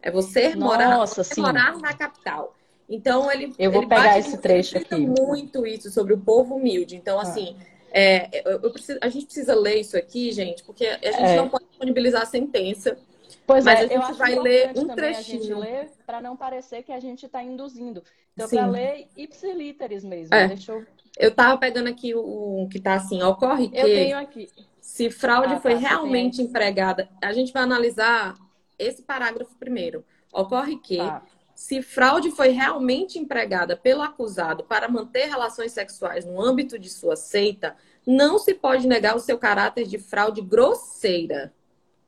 [0.02, 2.56] É você morar, Nossa, morar na capital.
[2.88, 4.96] Então ele Eu vou ele pegar esse trecho aqui.
[4.96, 6.96] muito isso sobre o povo humilde.
[6.96, 7.24] Então ah.
[7.24, 7.56] assim,
[7.92, 11.36] é, eu, eu preciso, a gente precisa ler isso aqui, gente, porque a gente é.
[11.36, 12.98] não pode disponibilizar a sentença.
[13.46, 15.60] Pois mas é, a gente vai ler um trechinho.
[16.06, 18.04] para não parecer que a gente está induzindo.
[18.34, 20.34] Então, para ler ipsiliteres mesmo.
[20.34, 20.48] É.
[20.48, 20.86] Deixa eu...
[21.18, 23.78] eu tava pegando aqui o, o que está assim, ocorre que.
[23.78, 24.50] Eu tenho aqui.
[24.82, 28.36] Se fraude ah, foi tá, realmente empregada, a gente vai analisar
[28.78, 30.04] esse parágrafo primeiro.
[30.34, 31.24] Ocorre que tá.
[31.56, 37.16] Se fraude foi realmente empregada pelo acusado para manter relações sexuais no âmbito de sua
[37.16, 41.54] seita, não se pode negar o seu caráter de fraude grosseira,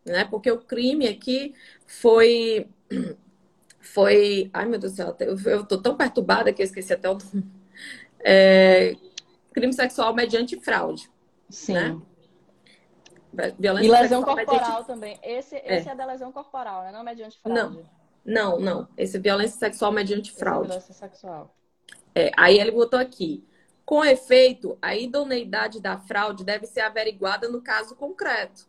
[0.08, 0.26] né?
[0.26, 1.54] Porque o crime aqui
[1.86, 2.67] foi
[3.80, 5.15] foi, ai meu Deus do céu,
[5.46, 7.17] eu tô tão perturbada que eu esqueci até o
[8.20, 8.96] é,
[9.54, 11.10] crime sexual mediante fraude,
[11.50, 11.74] Sim.
[11.74, 12.02] Né?
[13.60, 14.88] Violência e lesão corporal mediante...
[14.88, 15.20] também.
[15.22, 15.91] Esse, esse é.
[15.91, 16.91] é da lesão corporal, né?
[16.91, 17.78] Não mediante fraude.
[17.78, 17.98] Não.
[18.26, 18.88] Não, não.
[18.98, 20.67] Esse é violência sexual mediante fraude.
[20.67, 21.56] Violência sexual.
[22.15, 23.48] É, aí ele botou aqui.
[23.86, 28.66] Com efeito, a idoneidade da fraude deve ser averiguada no caso concreto,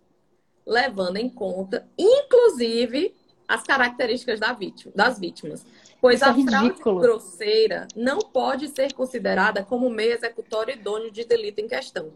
[0.68, 3.14] levando em conta, inclusive,
[3.48, 5.64] as características da vítima, das vítimas.
[6.00, 11.24] Pois Isso a é fraude grosseira não pode ser considerada como meio executório idôneo de
[11.24, 12.12] delito em questão.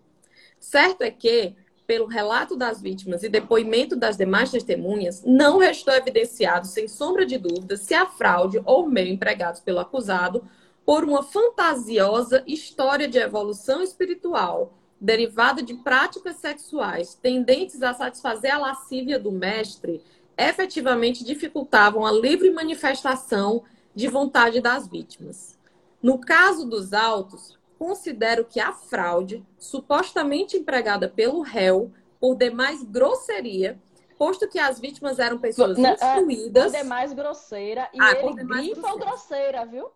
[0.61, 6.67] Certo é que pelo relato das vítimas e depoimento das demais testemunhas, não restou evidenciado,
[6.67, 10.49] sem sombra de dúvida, se a fraude ou meio empregados pelo acusado
[10.87, 18.59] por uma fantasiosa história de evolução espiritual derivada de práticas sexuais tendentes a satisfazer a
[18.59, 20.01] lascívia do mestre,
[20.38, 25.59] efetivamente dificultavam a livre manifestação de vontade das vítimas.
[26.01, 33.81] No caso dos autos, considero que a fraude, supostamente empregada pelo réu, por demais grosseria,
[34.17, 36.75] posto que as vítimas eram pessoas instruídas.
[36.75, 39.05] É, é mais grosseira e ah, ele grifa grosseira.
[39.05, 39.91] grosseira, viu?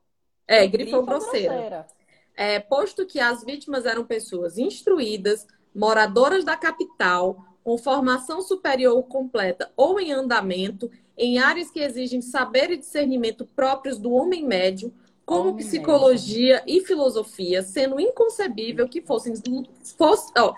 [0.48, 1.54] É, grifa grosseira.
[1.54, 1.86] grosseira.
[2.36, 9.72] É, posto que as vítimas eram pessoas instruídas, moradoras da capital, com formação superior completa
[9.76, 14.92] ou em andamento, em áreas que exigem saber e discernimento próprios do homem médio,
[15.24, 16.76] como homem psicologia médio.
[16.76, 19.34] e filosofia, sendo inconcebível que fossem
[19.96, 20.54] fosse, oh,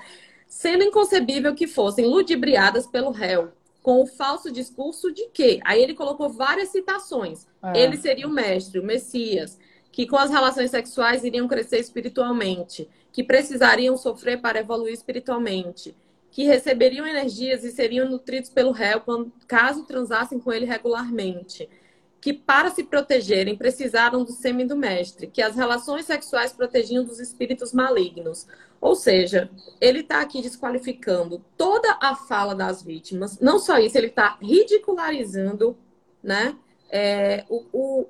[0.47, 5.95] sendo inconcebível que fossem ludibriadas pelo réu, com o falso discurso de que, aí ele
[5.95, 7.47] colocou várias citações.
[7.63, 7.81] É.
[7.81, 9.59] Ele seria o mestre, o Messias,
[9.91, 15.95] que com as relações sexuais iriam crescer espiritualmente, que precisariam sofrer para evoluir espiritualmente,
[16.31, 21.69] que receberiam energias e seriam nutridos pelo réu quando, caso transassem com ele regularmente,
[22.21, 27.21] que para se protegerem precisaram do sêmen do mestre, que as relações sexuais protegiam dos
[27.21, 28.47] espíritos malignos.
[28.81, 33.39] Ou seja, ele está aqui desqualificando toda a fala das vítimas.
[33.41, 35.77] Não só isso, ele está ridicularizando
[36.23, 36.57] né,
[36.91, 38.07] é, o, o,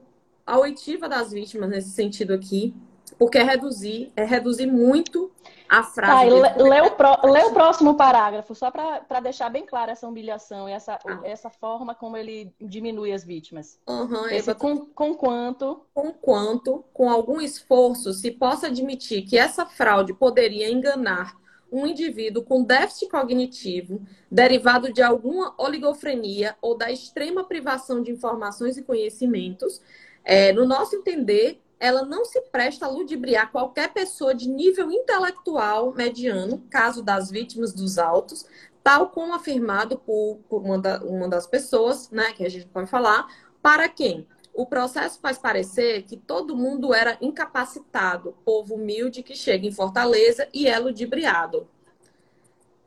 [0.49, 2.75] a oitiva das vítimas nesse sentido aqui,
[3.19, 5.31] porque é reduzir, é reduzir muito
[5.69, 6.31] a frase.
[6.31, 10.67] Tá, lê, o pro, lê o próximo parágrafo, só para deixar bem clara essa humilhação
[10.67, 11.21] e essa, ah.
[11.23, 13.79] essa forma como ele diminui as vítimas.
[13.87, 15.85] Uhum, Esse, com, com quanto?
[15.93, 21.37] Com quanto, com algum esforço, se possa admitir que essa fraude poderia enganar
[21.71, 28.79] um indivíduo com déficit cognitivo derivado de alguma oligofrenia ou da extrema privação de informações
[28.79, 29.83] e conhecimentos,
[30.25, 35.95] é, no nosso entender, ela não se presta a ludibriar qualquer pessoa de nível intelectual
[35.95, 38.45] mediano, caso das vítimas dos autos,
[38.83, 42.91] tal como afirmado por, por uma, da, uma das pessoas, né, que a gente pode
[42.91, 43.27] falar,
[43.63, 44.27] para quem
[44.59, 50.49] o processo faz parecer que todo mundo era incapacitado, povo humilde que chega em Fortaleza
[50.53, 51.69] e é ludibriado.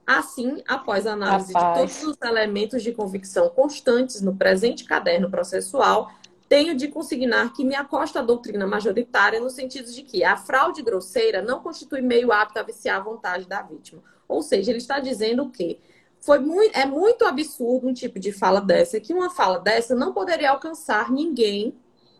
[0.06, 1.92] Assim, após a análise Rapaz.
[1.92, 6.12] de todos os elementos de convicção constantes no presente caderno processual,
[6.52, 10.82] tenho de consignar que me acosta a doutrina majoritária no sentido de que a fraude
[10.82, 14.04] grosseira não constitui meio apto a viciar a vontade da vítima.
[14.28, 15.80] Ou seja, ele está dizendo que
[16.20, 20.12] foi muito, é muito absurdo um tipo de fala dessa, que uma fala dessa não
[20.12, 21.74] poderia alcançar ninguém,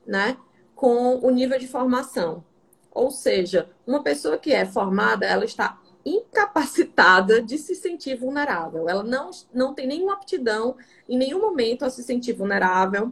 [0.08, 0.38] né,
[0.74, 2.42] com o nível de formação.
[2.90, 8.88] Ou seja, uma pessoa que é formada, ela está incapacitada de se sentir vulnerável.
[8.88, 10.78] Ela não, não tem nenhuma aptidão
[11.10, 13.12] em nenhum momento a se sentir vulnerável,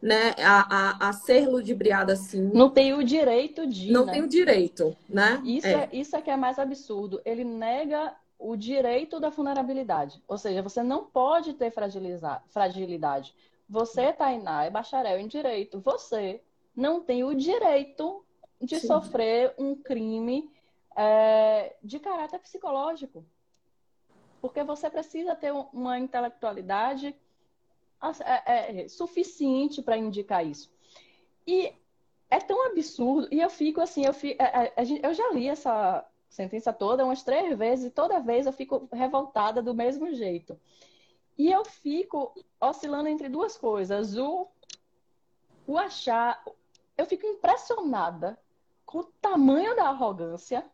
[0.00, 2.50] né, a, a, a ser ludibriada assim.
[2.52, 3.90] Não tem o direito de.
[3.90, 4.12] Não né?
[4.12, 5.40] tem o direito, né?
[5.44, 5.72] Isso é.
[5.72, 5.88] é.
[5.92, 7.20] isso é que é mais absurdo.
[7.24, 10.22] Ele nega o direito da vulnerabilidade.
[10.26, 13.34] Ou seja, você não pode ter fragilidade.
[13.68, 15.80] Você, Tainá, é bacharel em direito.
[15.80, 16.42] Você
[16.74, 18.24] não tem o direito
[18.60, 18.86] de Sim.
[18.86, 20.50] sofrer um crime
[20.96, 23.24] é, de caráter psicológico.
[24.40, 27.14] Porque você precisa ter uma intelectualidade
[28.24, 30.70] é, é, suficiente para indicar isso.
[31.46, 31.72] E
[32.30, 36.04] é tão absurdo, e eu fico assim, eu, fico, é, é, eu já li essa
[36.28, 40.58] sentença toda umas três vezes, e toda vez eu fico revoltada do mesmo jeito.
[41.36, 44.16] E eu fico oscilando entre duas coisas.
[44.16, 44.48] O,
[45.66, 46.42] o achar.
[46.96, 48.38] Eu fico impressionada
[48.84, 50.64] com o tamanho da arrogância,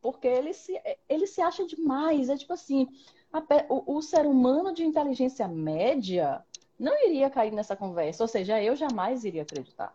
[0.00, 2.28] porque ele se, ele se acha demais.
[2.28, 2.88] É tipo assim:
[3.32, 6.44] a, o, o ser humano de inteligência média
[6.82, 8.24] não iria cair nessa conversa.
[8.24, 9.94] Ou seja, eu jamais iria acreditar.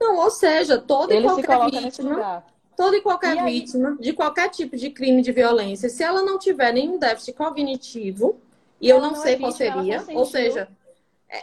[0.00, 2.44] Não, ou seja, toda Ele e qualquer vítima,
[2.76, 3.98] toda e qualquer e vítima aí...
[3.98, 8.40] de qualquer tipo de crime de violência, se ela não tiver nenhum déficit cognitivo,
[8.80, 10.68] e eu não, não sei é qual seria, ou seja,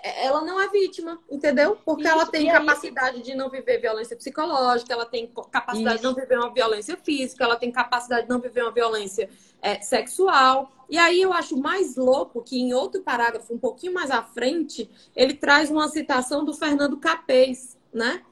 [0.03, 1.75] ela não é vítima, entendeu?
[1.83, 6.03] Porque Isso, ela tem capacidade de não viver violência psicológica, ela tem capacidade Isso.
[6.03, 9.27] de não viver uma violência física, ela tem capacidade de não viver uma violência
[9.59, 10.71] é, sexual.
[10.87, 14.89] E aí eu acho mais louco que em outro parágrafo, um pouquinho mais à frente,
[15.15, 18.23] ele traz uma citação do Fernando Capês, né?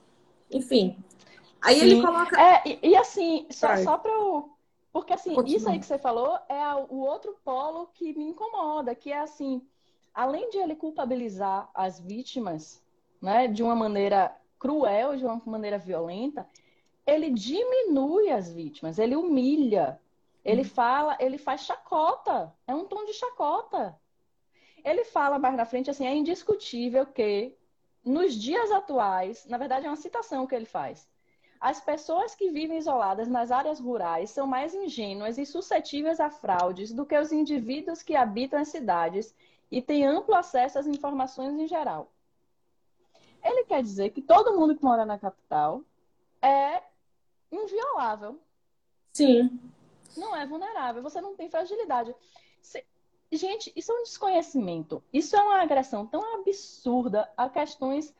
[0.51, 0.95] Enfim.
[1.59, 1.85] Aí Sim.
[1.85, 2.39] ele coloca.
[2.39, 4.51] É, e, e assim, só, só para eu.
[4.93, 5.57] Porque assim, Continua.
[5.57, 9.61] isso aí que você falou é o outro polo que me incomoda, que é assim,
[10.17, 12.83] além de ele culpabilizar as vítimas,
[13.21, 16.49] né, de uma maneira cruel, de uma maneira violenta,
[17.05, 20.01] ele diminui as vítimas, ele humilha,
[20.43, 22.51] ele fala, ele faz chacota.
[22.65, 23.95] É um tom de chacota.
[24.83, 27.55] Ele fala mais na frente assim: é indiscutível que
[28.03, 31.07] nos dias atuais, na verdade é uma citação que ele faz.
[31.59, 36.91] As pessoas que vivem isoladas nas áreas rurais são mais ingênuas e suscetíveis a fraudes
[36.91, 39.35] do que os indivíduos que habitam as cidades
[39.71, 42.11] e têm amplo acesso às informações em geral.
[43.43, 45.81] Ele quer dizer que todo mundo que mora na capital
[46.41, 46.81] é
[47.51, 48.39] inviolável.
[49.13, 49.59] Sim
[50.17, 52.13] não é vulnerável, você não tem fragilidade.
[52.61, 52.83] Se,
[53.31, 55.03] gente, isso é um desconhecimento.
[55.13, 58.13] Isso é uma agressão tão absurda a questões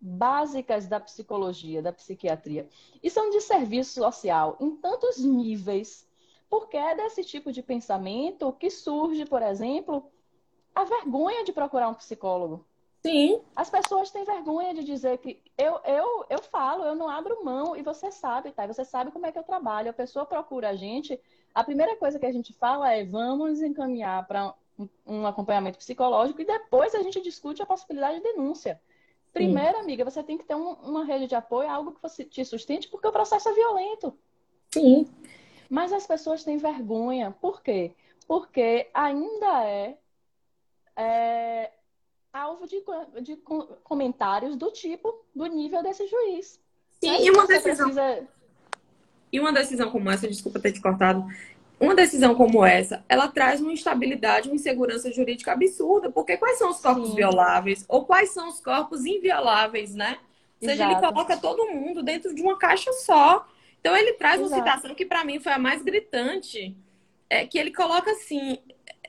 [0.00, 2.68] básicas da psicologia, da psiquiatria.
[3.02, 6.06] Isso é um desserviço social em tantos níveis,
[6.48, 10.10] porque é desse tipo de pensamento que surge, por exemplo,
[10.76, 12.62] a vergonha de procurar um psicólogo.
[13.02, 13.40] Sim.
[13.54, 17.74] As pessoas têm vergonha de dizer que eu, eu, eu falo, eu não abro mão,
[17.74, 18.66] e você sabe, tá?
[18.66, 19.88] Você sabe como é que eu trabalho.
[19.88, 21.18] A pessoa procura a gente,
[21.54, 26.42] a primeira coisa que a gente fala é vamos encaminhar para um, um acompanhamento psicológico
[26.42, 28.78] e depois a gente discute a possibilidade de denúncia.
[29.32, 29.82] Primeiro, Sim.
[29.82, 32.88] amiga, você tem que ter um, uma rede de apoio, algo que você te sustente,
[32.88, 34.12] porque o processo é violento.
[34.72, 35.06] Sim.
[35.70, 37.34] Mas as pessoas têm vergonha.
[37.40, 37.94] Por quê?
[38.26, 39.96] Porque ainda é,
[40.96, 41.70] é
[42.32, 42.82] alvo de,
[43.22, 43.36] de,
[43.82, 46.60] comentários do tipo, do nível desse juiz.
[47.02, 47.86] Sim, e uma decisão.
[47.86, 48.28] Precisa...
[49.32, 51.26] E uma decisão como essa, desculpa ter te cortado,
[51.78, 56.70] uma decisão como essa, ela traz uma instabilidade, uma insegurança jurídica absurda, porque quais são
[56.70, 57.16] os corpos Sim.
[57.16, 60.18] violáveis ou quais são os corpos invioláveis, né?
[60.60, 60.92] Ou seja, Exato.
[60.92, 63.46] ele coloca todo mundo dentro de uma caixa só.
[63.80, 64.54] Então ele traz Exato.
[64.54, 66.74] uma citação que para mim foi a mais gritante,
[67.28, 68.58] é que ele coloca assim,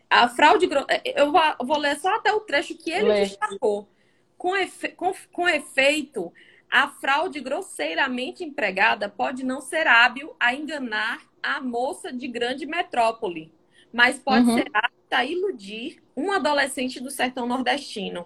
[0.10, 0.70] a fraude,
[1.04, 1.32] eu
[1.66, 3.22] vou ler só até o trecho que ele Lê.
[3.22, 3.90] destacou.
[4.38, 6.32] Com, efe, com, com efeito,
[6.70, 13.52] a fraude grosseiramente empregada pode não ser hábil a enganar a moça de grande metrópole,
[13.92, 14.58] mas pode uhum.
[14.58, 18.26] ser apta a iludir um adolescente do sertão nordestino.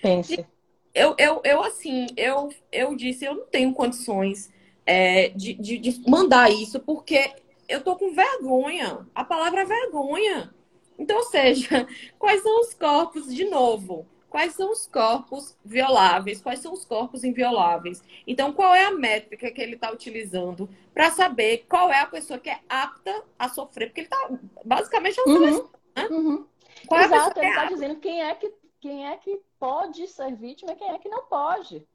[0.00, 0.46] Pense.
[0.94, 4.50] Eu, eu, eu assim, eu, eu disse, eu não tenho condições
[4.86, 7.32] é, de, de, de mandar isso, porque
[7.68, 9.06] eu tô com vergonha.
[9.14, 10.54] A palavra é vergonha.
[10.98, 11.86] Então, ou seja,
[12.18, 17.24] quais são os corpos, de novo, quais são os corpos violáveis, quais são os corpos
[17.24, 18.02] invioláveis.
[18.26, 22.38] Então, qual é a métrica que ele está utilizando para saber qual é a pessoa
[22.38, 23.86] que é apta a sofrer?
[23.86, 24.30] Porque ele está
[24.64, 25.68] basicamente uhum.
[25.94, 26.08] né?
[26.10, 26.46] uhum.
[26.86, 30.34] Qual Exato, é ele está é dizendo quem é, que, quem é que pode ser
[30.34, 31.86] vítima e quem é que não pode.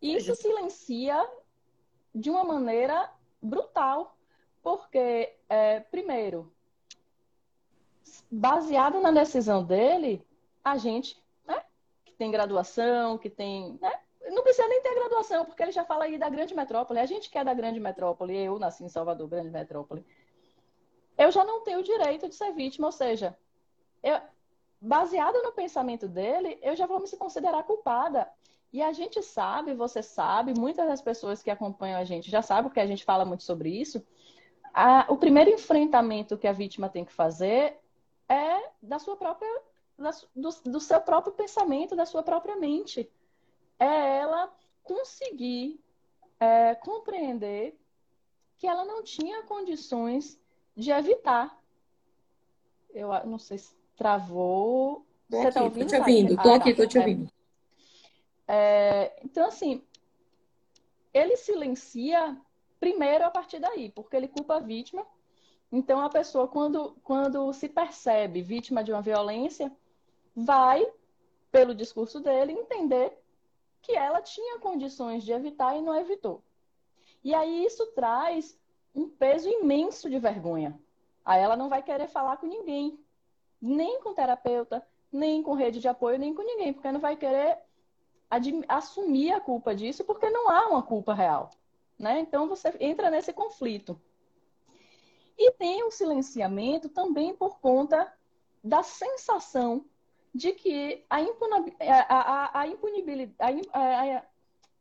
[0.00, 1.28] Isso silencia
[2.14, 3.10] de uma maneira
[3.42, 4.16] brutal.
[4.62, 6.52] Porque, é, primeiro,
[8.30, 10.24] baseado na decisão dele,
[10.64, 11.62] a gente, né,
[12.04, 13.78] que tem graduação, que tem.
[13.80, 13.92] Né,
[14.30, 17.00] não precisa nem ter graduação, porque ele já fala aí da grande metrópole.
[17.00, 20.04] A gente que é da grande metrópole, eu nasci em Salvador, grande metrópole.
[21.18, 23.36] Eu já não tenho o direito de ser vítima, ou seja,
[24.02, 24.20] eu,
[24.80, 28.28] baseado no pensamento dele, eu já vou me considerar culpada.
[28.72, 32.64] E a gente sabe, você sabe, muitas das pessoas que acompanham a gente já sabem,
[32.64, 34.04] porque a gente fala muito sobre isso.
[34.72, 37.76] A, o primeiro enfrentamento que a vítima tem que fazer
[38.30, 39.62] é da sua própria,
[39.98, 43.10] da, do, do seu próprio pensamento, da sua própria mente.
[43.78, 44.54] É ela
[44.84, 45.80] conseguir
[46.38, 47.76] é, compreender
[48.56, 50.40] que ela não tinha condições
[50.76, 51.58] de evitar.
[52.94, 55.04] Eu não sei se travou.
[55.28, 55.84] Tô Você está ouvindo?
[55.84, 56.82] Tô te ouvindo, tô ah, aqui, tá.
[56.82, 57.00] tô te é.
[57.00, 57.32] ouvindo.
[58.46, 59.82] É, então, assim,
[61.12, 62.36] ele silencia
[62.78, 65.06] primeiro a partir daí, porque ele culpa a vítima
[65.72, 69.70] então, a pessoa, quando, quando se percebe vítima de uma violência,
[70.34, 70.84] vai,
[71.50, 73.16] pelo discurso dele, entender
[73.80, 76.42] que ela tinha condições de evitar e não evitou.
[77.22, 78.58] E aí isso traz
[78.94, 80.78] um peso imenso de vergonha.
[81.24, 82.98] Aí ela não vai querer falar com ninguém,
[83.60, 87.58] nem com terapeuta, nem com rede de apoio, nem com ninguém, porque não vai querer
[88.68, 91.50] assumir a culpa disso, porque não há uma culpa real.
[91.98, 92.20] Né?
[92.20, 94.00] Então você entra nesse conflito.
[95.40, 98.12] E tem o silenciamento também por conta
[98.62, 99.86] da sensação
[100.34, 103.62] de que a, a, a, a impunibilidade.
[103.72, 104.22] A,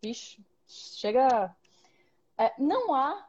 [0.04, 1.56] Ixi, chega.
[2.38, 3.26] É, não há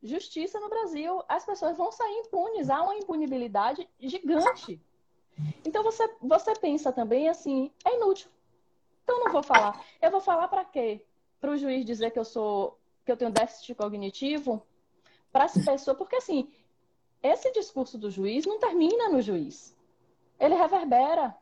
[0.00, 1.20] justiça no Brasil.
[1.28, 2.70] As pessoas vão sair impunes.
[2.70, 4.80] Há uma impunibilidade gigante.
[5.64, 8.30] Então você, você pensa também assim: é inútil.
[9.02, 9.84] Então não vou falar.
[10.00, 11.04] Eu vou falar para quê?
[11.40, 14.62] Para o juiz dizer que eu sou que eu tenho déficit cognitivo?
[15.32, 16.50] Para as pessoas, porque assim,
[17.22, 19.76] esse discurso do juiz não termina no juiz.
[20.38, 21.36] Ele reverbera.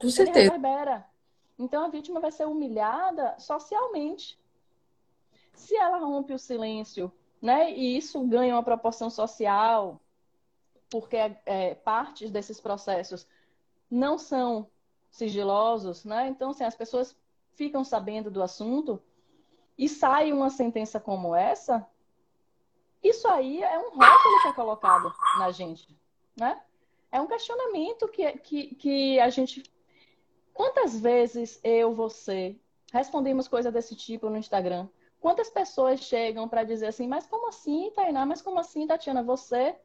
[0.00, 0.38] Com certeza.
[0.38, 1.06] Ele reverbera.
[1.58, 4.38] Então a vítima vai ser humilhada socialmente.
[5.54, 10.00] Se ela rompe o silêncio, né, e isso ganha uma proporção social,
[10.88, 13.26] porque é, partes desses processos
[13.90, 14.68] não são
[15.10, 16.28] sigilosos, né?
[16.28, 17.16] Então, assim, as pessoas
[17.54, 19.02] ficam sabendo do assunto
[19.76, 21.86] e sai uma sentença como essa,
[23.02, 25.88] isso aí é um rótulo que é colocado na gente,
[26.36, 26.60] né?
[27.10, 29.62] É um questionamento que, que, que a gente.
[30.54, 32.56] Quantas vezes eu, você,
[32.92, 34.88] respondemos coisa desse tipo no Instagram?
[35.20, 38.26] Quantas pessoas chegam para dizer assim, mas como assim, Tainá?
[38.26, 39.22] Mas como assim, Tatiana?
[39.22, 39.76] Você,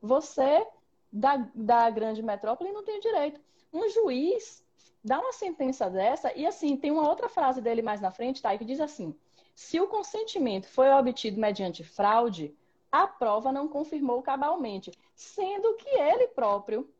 [0.00, 0.66] você
[1.12, 3.40] da, da grande metrópole não tem direito.
[3.72, 4.64] Um juiz
[5.04, 8.56] dá uma sentença dessa, e assim, tem uma outra frase dele mais na frente, tá?
[8.56, 9.14] Que diz assim:
[9.60, 12.56] se o consentimento foi obtido mediante fraude,
[12.90, 16.90] a prova não confirmou cabalmente, sendo que ele próprio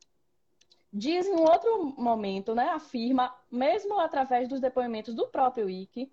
[0.92, 6.12] diz em outro momento, né, afirma, mesmo através dos depoimentos do próprio Ike,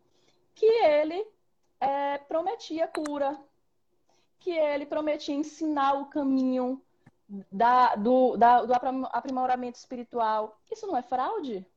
[0.56, 1.28] que ele
[1.82, 3.38] é, prometia cura,
[4.40, 6.82] que ele prometia ensinar o caminho
[7.52, 8.74] da, do, da, do
[9.12, 10.58] aprimoramento espiritual.
[10.72, 11.68] Isso não é fraude?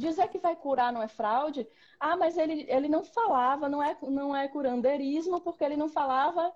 [0.00, 1.68] Dizer que vai curar não é fraude?
[1.98, 6.50] Ah, mas ele, ele não falava, não é, não é curandeirismo, porque ele não falava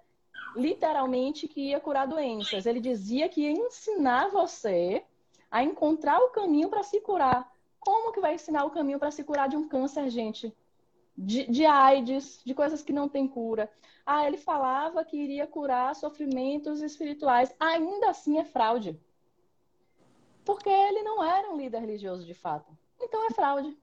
[0.56, 2.64] literalmente que ia curar doenças.
[2.64, 5.04] Ele dizia que ia ensinar você
[5.50, 7.52] a encontrar o caminho para se curar.
[7.78, 10.50] Como que vai ensinar o caminho para se curar de um câncer, gente?
[11.14, 13.70] De, de AIDS, de coisas que não têm cura.
[14.06, 17.54] Ah, ele falava que iria curar sofrimentos espirituais.
[17.60, 18.98] Ainda assim é fraude.
[20.46, 22.72] Porque ele não era um líder religioso de fato.
[23.04, 23.76] Então é fraude.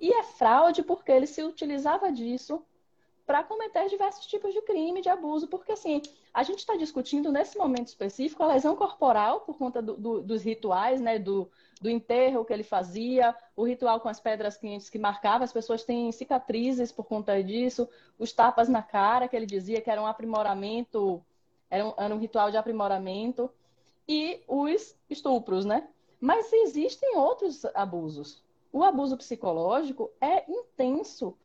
[0.00, 2.62] E é fraude porque ele se utilizava disso
[3.26, 7.56] para cometer diversos tipos de crime, de abuso, porque assim, a gente está discutindo nesse
[7.56, 12.44] momento específico a lesão corporal por conta do, do, dos rituais, né, do, do enterro
[12.44, 16.92] que ele fazia, o ritual com as pedras quentes que marcava, as pessoas têm cicatrizes
[16.92, 21.24] por conta disso, os tapas na cara que ele dizia que era um aprimoramento,
[21.70, 23.50] era um, era um ritual de aprimoramento,
[24.06, 25.88] e os estupros, né?
[26.24, 28.42] Mas existem outros abusos.
[28.72, 31.36] O abuso psicológico é intenso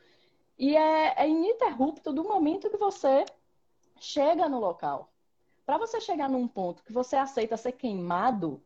[0.58, 3.26] e é, é ininterrupto do momento que você
[4.00, 5.12] chega no local.
[5.66, 8.64] Para você chegar num ponto que você aceita ser queimado,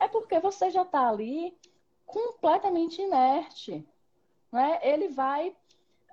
[0.00, 1.56] é porque você já está ali
[2.04, 3.86] completamente inerte.
[4.50, 4.80] Né?
[4.82, 5.54] Ele vai.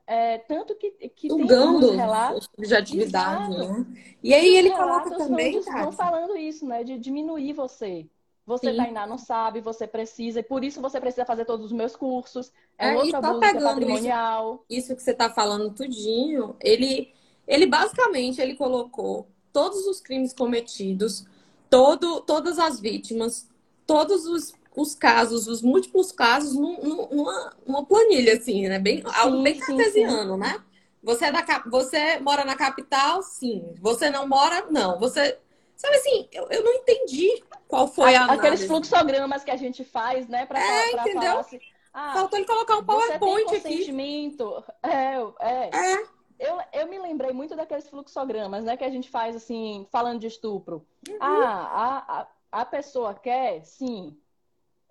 [0.05, 3.57] É, tanto que, que Sugando tem relatos de atividade.
[3.57, 3.85] Né?
[4.21, 5.57] E aí ele coloca também.
[5.57, 6.83] Estão falando isso, né?
[6.83, 8.07] De diminuir você.
[8.45, 8.77] Você, Sim.
[8.77, 12.51] Tainá, não sabe, você precisa, e por isso você precisa fazer todos os meus cursos.
[12.77, 14.63] É, é outro abuso pegando patrimonial.
[14.69, 17.11] Isso, isso que você está falando tudinho, ele,
[17.47, 21.25] ele basicamente ele colocou todos os crimes cometidos,
[21.69, 23.49] todo, todas as vítimas,
[23.87, 28.77] todos os, os casos, os múltiplos casos, num, numa, numa planilha, assim, né?
[28.77, 30.39] Bem, sim, algo bem cartesiano, sim.
[30.39, 30.61] né?
[31.01, 33.21] Você, é da, você mora na capital?
[33.21, 33.75] Sim.
[33.79, 34.65] Você não mora?
[34.71, 34.99] Não.
[34.99, 35.37] Você.
[35.85, 38.25] Sabe assim, eu, eu não entendi qual foi a.
[38.25, 40.45] a Aqueles fluxogramas que a gente faz, né?
[40.45, 41.21] Pra, é, pra entendeu?
[41.21, 41.59] Falar assim,
[41.93, 44.57] ah, Faltou ele colocar um PowerPoint você tem consentimento.
[44.57, 44.71] aqui.
[44.83, 45.69] É, é.
[45.69, 46.07] é.
[46.37, 48.75] Eu, eu me lembrei muito daqueles fluxogramas, né?
[48.75, 50.85] Que a gente faz assim, falando de estupro.
[51.07, 51.17] Uhum.
[51.19, 52.27] Ah, a, a,
[52.61, 54.17] a pessoa quer, sim.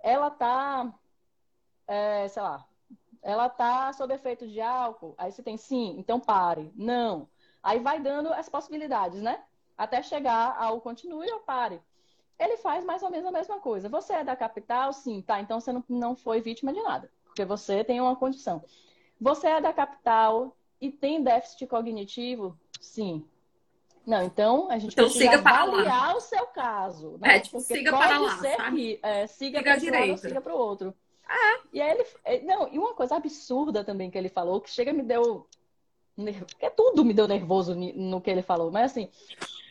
[0.02, 0.94] Ela tá,
[1.88, 2.64] é, sei lá,
[3.20, 5.14] ela tá sob efeito de álcool.
[5.18, 6.72] Aí você tem sim, então pare.
[6.76, 7.28] Não.
[7.62, 9.42] Aí vai dando as possibilidades, né?
[9.76, 11.80] Até chegar ao continue ou pare
[12.38, 13.88] ele faz mais ou menos a mesma coisa.
[13.88, 14.92] Você é da capital?
[14.92, 15.40] Sim, tá.
[15.40, 18.64] Então você não, não foi vítima de nada, porque você tem uma condição.
[19.20, 22.58] Você é da capital e tem déficit cognitivo?
[22.80, 23.24] Sim.
[24.06, 26.16] Não, então a gente então, precisa avaliar lá.
[26.16, 27.16] o seu caso.
[27.20, 27.36] Né?
[27.36, 28.76] É, tipo, porque siga para lá, ser sabe?
[28.76, 30.20] que é, siga, siga direito.
[30.20, 30.94] siga para o outro.
[31.26, 31.60] Ah.
[31.72, 32.06] E aí ele.
[32.22, 35.46] É, não, e uma coisa absurda também que ele falou, que chega me deu.
[36.16, 39.08] Porque tudo me deu nervoso no que ele falou, mas assim,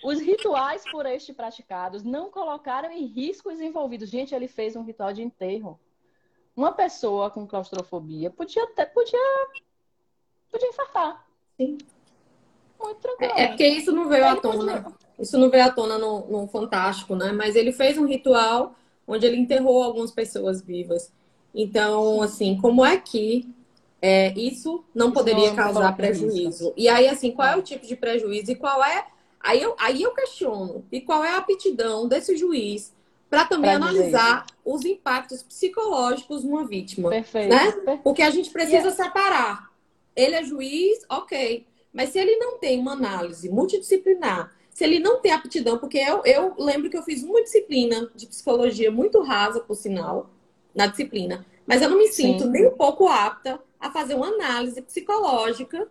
[0.03, 4.09] os rituais por este praticados não colocaram em risco os envolvidos.
[4.09, 5.79] Gente, ele fez um ritual de enterro.
[6.55, 9.19] Uma pessoa com claustrofobia podia até podia
[10.51, 11.25] podia infartar.
[11.57, 11.77] Sim.
[12.79, 13.33] Muito tranquilo.
[13.33, 14.85] É, é porque isso não veio à tona.
[15.17, 17.31] Isso não veio à tona no, no Fantástico, né?
[17.31, 18.75] Mas ele fez um ritual
[19.07, 21.11] onde ele enterrou algumas pessoas vivas.
[21.55, 23.47] Então, assim, como é que
[24.05, 26.73] é, isso não isso poderia não causar prejuízo?
[26.75, 29.05] E aí, assim, qual é o tipo de prejuízo e qual é
[29.43, 32.93] Aí eu, aí eu questiono, e qual é a aptidão desse juiz
[33.29, 34.57] para também pra analisar dizer.
[34.63, 37.09] os impactos psicológicos numa vítima.
[37.09, 37.49] Perfeito.
[37.49, 37.99] Né?
[38.01, 39.69] Porque a gente precisa separar.
[40.15, 41.65] Ele é juiz, ok.
[41.91, 46.21] Mas se ele não tem uma análise multidisciplinar, se ele não tem aptidão, porque eu,
[46.23, 50.29] eu lembro que eu fiz uma disciplina de psicologia muito rasa, por sinal,
[50.73, 52.49] na disciplina, mas eu não me sinto Sim.
[52.49, 55.89] nem um pouco apta a fazer uma análise psicológica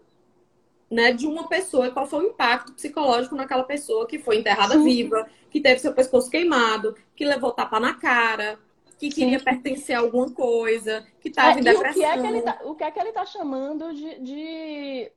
[0.91, 4.75] né, de uma pessoa e qual foi o impacto psicológico naquela pessoa que foi enterrada
[4.75, 4.85] Sim.
[4.85, 8.59] viva, que teve seu pescoço queimado, que levou tapa na cara,
[8.99, 9.21] que Sim.
[9.21, 11.91] queria pertencer a alguma coisa, que estava é, em depressão.
[11.91, 15.13] O que, é que ele tá, o que é que ele está chamando de, de,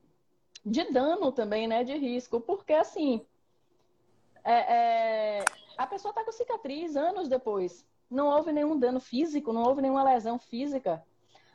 [0.64, 1.84] de, dano também, né?
[1.84, 2.40] De risco.
[2.40, 3.24] Porque, assim,
[4.44, 5.44] é, é,
[5.76, 7.86] a pessoa está com cicatriz anos depois.
[8.10, 11.04] Não houve nenhum dano físico, não houve nenhuma lesão física.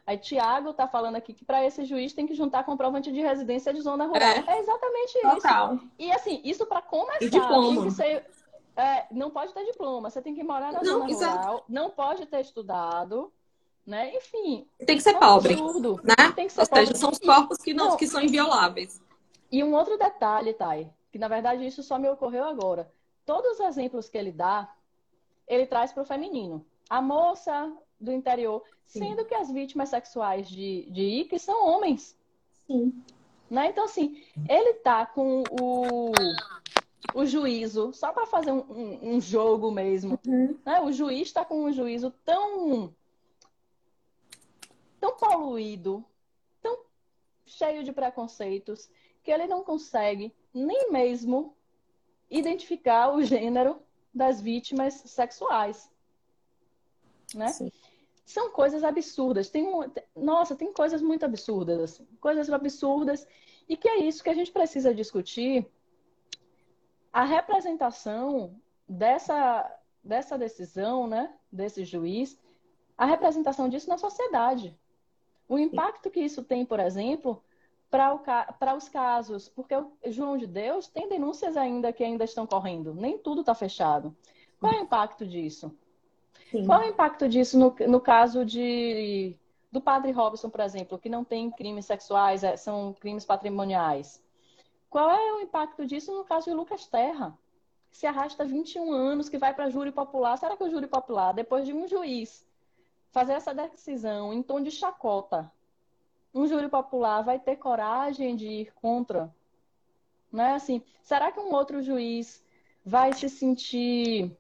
[0.06, 3.74] Aí Tiago está falando aqui que para esse juiz tem que juntar comprovante de residência
[3.74, 4.22] de zona rural.
[4.22, 5.76] É, é exatamente Total.
[5.76, 5.90] isso.
[6.00, 7.90] E assim, isso para começar, e diploma.
[7.92, 8.26] ser
[8.76, 11.38] É, não pode ter diploma, você tem que morar na não, zona exato.
[11.38, 13.32] rural, não pode ter estudado,
[13.86, 14.16] né?
[14.16, 14.68] Enfim.
[14.86, 15.54] Tem que ser é pobre.
[15.54, 16.00] Absurdo.
[16.04, 16.32] Né?
[16.36, 16.86] Tem que ser Ou pobre.
[16.88, 19.02] seja, são os corpos que, não, não, que são invioláveis.
[19.52, 22.92] E um outro detalhe, Thay, que na verdade isso só me ocorreu agora.
[23.26, 24.74] Todos os exemplos que ele dá,
[25.48, 26.66] ele traz para o feminino.
[26.90, 27.72] A moça
[28.02, 29.00] do interior, Sim.
[29.00, 32.18] sendo que as vítimas sexuais de, de Ike são homens.
[32.66, 33.04] Sim.
[33.50, 33.70] Né?
[33.70, 36.12] Então, assim, ele tá com o,
[37.14, 40.20] o juízo, só para fazer um, um, um, jogo mesmo.
[40.26, 40.58] Uhum.
[40.66, 40.82] Né?
[40.82, 42.94] O juiz está com um juízo tão,
[45.00, 46.04] tão poluído,
[46.62, 46.80] tão
[47.46, 48.90] cheio de preconceitos,
[49.24, 51.56] que ele não consegue nem mesmo
[52.30, 53.80] identificar o gênero
[54.14, 55.90] das vítimas sexuais.
[57.36, 57.48] Né?
[57.50, 57.72] Sim
[58.26, 59.50] são coisas absurdas.
[59.50, 59.82] Tem um,
[60.16, 63.28] nossa, tem coisas muito absurdas, assim, coisas absurdas,
[63.68, 65.66] e que é isso que a gente precisa discutir.
[67.12, 68.56] A representação
[68.88, 72.40] dessa, dessa decisão, né, desse juiz,
[72.98, 74.78] a representação disso na sociedade.
[75.48, 77.44] O impacto que isso tem, por exemplo,
[77.90, 82.94] para os casos, porque o João de Deus tem denúncias ainda que ainda estão correndo,
[82.94, 84.16] nem tudo está fechado.
[84.60, 85.76] Qual é o impacto disso?
[86.52, 86.66] Sim.
[86.66, 89.34] Qual é o impacto disso no, no caso de,
[89.72, 94.22] do padre Robson, por exemplo, que não tem crimes sexuais, é, são crimes patrimoniais?
[94.90, 97.34] Qual é o impacto disso no caso de Lucas Terra?
[97.90, 100.38] Se arrasta 21 anos, que vai para júri popular.
[100.38, 102.46] Será que o júri popular, depois de um juiz
[103.12, 105.50] fazer essa decisão em tom de chacota,
[106.34, 109.34] um júri popular vai ter coragem de ir contra?
[110.30, 110.84] Não é assim?
[111.02, 112.44] Será que um outro juiz
[112.86, 114.38] vai se sentir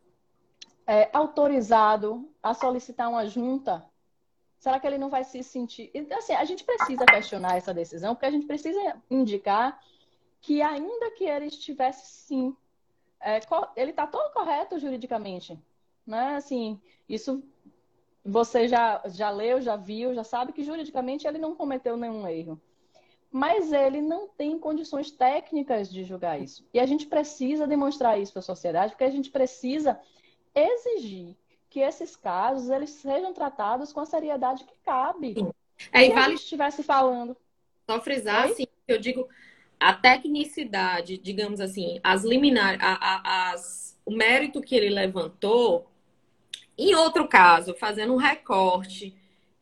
[0.85, 3.85] é, autorizado a solicitar uma junta?
[4.59, 5.91] Será que ele não vai se sentir.
[6.15, 9.81] Assim, a gente precisa questionar essa decisão, porque a gente precisa indicar
[10.39, 12.55] que, ainda que ele estivesse sim,
[13.19, 13.39] é,
[13.75, 15.59] ele está todo correto juridicamente.
[16.05, 16.35] Né?
[16.35, 17.43] Assim, isso
[18.23, 22.61] você já, já leu, já viu, já sabe que juridicamente ele não cometeu nenhum erro.
[23.31, 26.67] Mas ele não tem condições técnicas de julgar isso.
[26.73, 29.99] E a gente precisa demonstrar isso para a sociedade, porque a gente precisa
[30.53, 31.35] exigir
[31.69, 35.35] que esses casos eles sejam tratados com a seriedade que cabe.
[35.91, 36.35] É, e vale...
[36.35, 37.35] estivesse falando.
[37.89, 38.51] Só frisar, Oi?
[38.51, 39.27] assim, eu digo
[39.79, 45.87] a tecnicidade, digamos assim, as liminar, a, a, as, o mérito que ele levantou,
[46.77, 49.15] em outro caso, fazendo um recorte,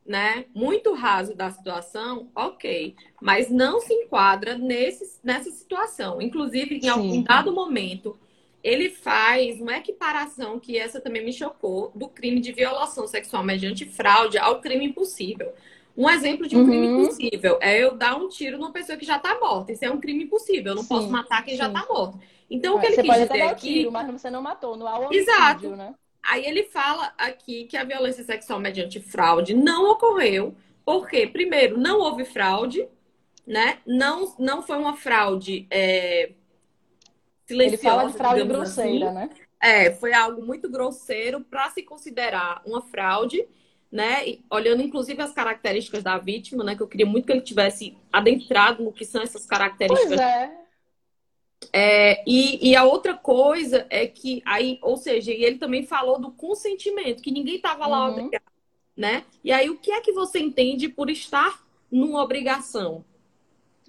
[0.06, 6.22] né, muito raso da situação, ok, mas não se enquadra nesse, nessa situação.
[6.22, 8.20] Inclusive, em algum dado momento,
[8.64, 13.86] ele faz uma equiparação que essa também me chocou do crime de violação sexual mediante
[13.86, 15.53] fraude ao crime impossível.
[15.95, 16.68] Um exemplo de um uhum.
[16.68, 19.72] crime impossível é eu dar um tiro numa pessoa que já está morta.
[19.72, 20.72] Isso é um crime impossível.
[20.72, 21.57] Eu não sim, posso matar quem sim.
[21.57, 22.20] já está morto.
[22.49, 23.74] Então, o que ele você quis pode dizer dar aqui...
[23.74, 24.76] tiro, mas você não matou.
[24.76, 25.76] No homicídio, Exato.
[25.76, 25.93] né?
[26.24, 30.55] Aí ele fala aqui que a violência sexual mediante fraude não ocorreu.
[30.86, 32.88] Porque, primeiro, não houve fraude,
[33.45, 33.80] né?
[33.86, 36.32] Não, não foi uma fraude é,
[37.50, 37.76] silenciosa.
[37.76, 39.16] Ele fala de fraude grosseira, assim.
[39.16, 39.30] né?
[39.62, 43.45] É, foi algo muito grosseiro para se considerar uma fraude,
[43.91, 44.28] né?
[44.28, 46.76] E, olhando inclusive as características da vítima, né?
[46.76, 50.10] Que eu queria muito que ele tivesse adentrado no que são essas características.
[50.10, 50.60] Pois é.
[51.74, 56.32] É, e, e, a outra coisa é que aí, ou seja, ele também falou do
[56.32, 58.12] consentimento, que ninguém estava lá uhum.
[58.12, 58.43] obrigado,
[58.95, 59.26] né?
[59.43, 63.04] E aí, o que é que você entende por estar numa obrigação?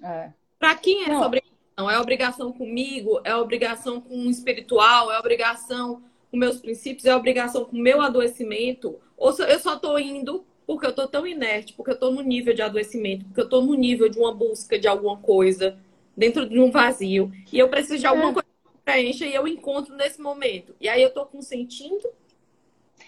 [0.03, 0.31] É.
[0.59, 1.15] Para quem é Não.
[1.15, 1.50] essa obrigação?
[1.77, 7.15] Não é obrigação comigo, é obrigação com o espiritual, é obrigação com meus princípios, é
[7.15, 8.99] obrigação com o meu adoecimento.
[9.17, 12.53] Ou eu só estou indo porque eu estou tão inerte, porque eu estou no nível
[12.53, 15.77] de adoecimento, porque eu estou no nível de uma busca de alguma coisa,
[16.15, 17.31] dentro de um vazio.
[17.51, 18.33] E eu preciso de alguma é.
[18.33, 20.75] coisa que preencha e eu encontro nesse momento.
[20.79, 22.09] E aí eu estou consentindo.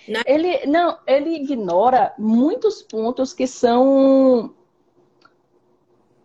[0.08, 0.22] Né?
[0.26, 4.54] Ele não, ele ignora muitos pontos que são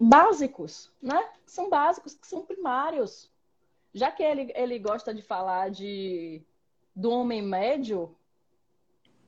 [0.01, 1.25] básicos, né?
[1.51, 3.31] São básicos, que são primários.
[3.93, 6.43] Já que ele, ele gosta de falar de
[6.95, 8.17] do homem médio,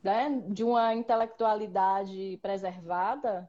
[0.02, 0.42] né?
[0.48, 3.48] De uma intelectualidade preservada,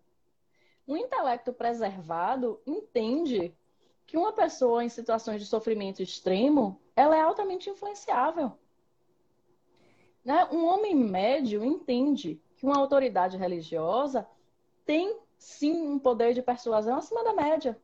[0.88, 3.56] um intelecto preservado entende
[4.06, 8.52] que uma pessoa em situações de sofrimento extremo, ela é altamente influenciável.
[10.24, 10.48] Né?
[10.52, 14.28] Um homem médio entende que uma autoridade religiosa
[14.86, 17.80] tem sim um poder de persuasão acima da média.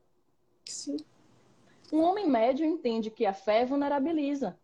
[0.71, 0.97] Sim.
[1.91, 4.57] Um homem médio entende que a fé vulnerabiliza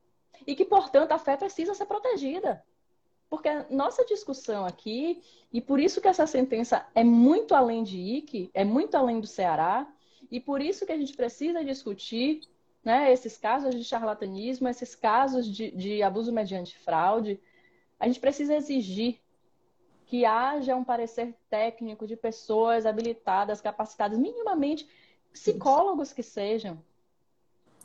[0.45, 2.64] e que, portanto, a fé precisa ser protegida.
[3.30, 7.97] Porque a nossa discussão aqui, e por isso que essa sentença é muito além de
[7.97, 9.91] Ike, é muito além do Ceará,
[10.30, 12.41] e por isso que a gente precisa discutir
[12.84, 17.39] né, esses casos de charlatanismo, esses casos de, de abuso mediante fraude,
[17.99, 19.20] a gente precisa exigir
[20.06, 24.88] que haja um parecer técnico de pessoas habilitadas, capacitadas, minimamente
[25.34, 26.80] psicólogos que sejam.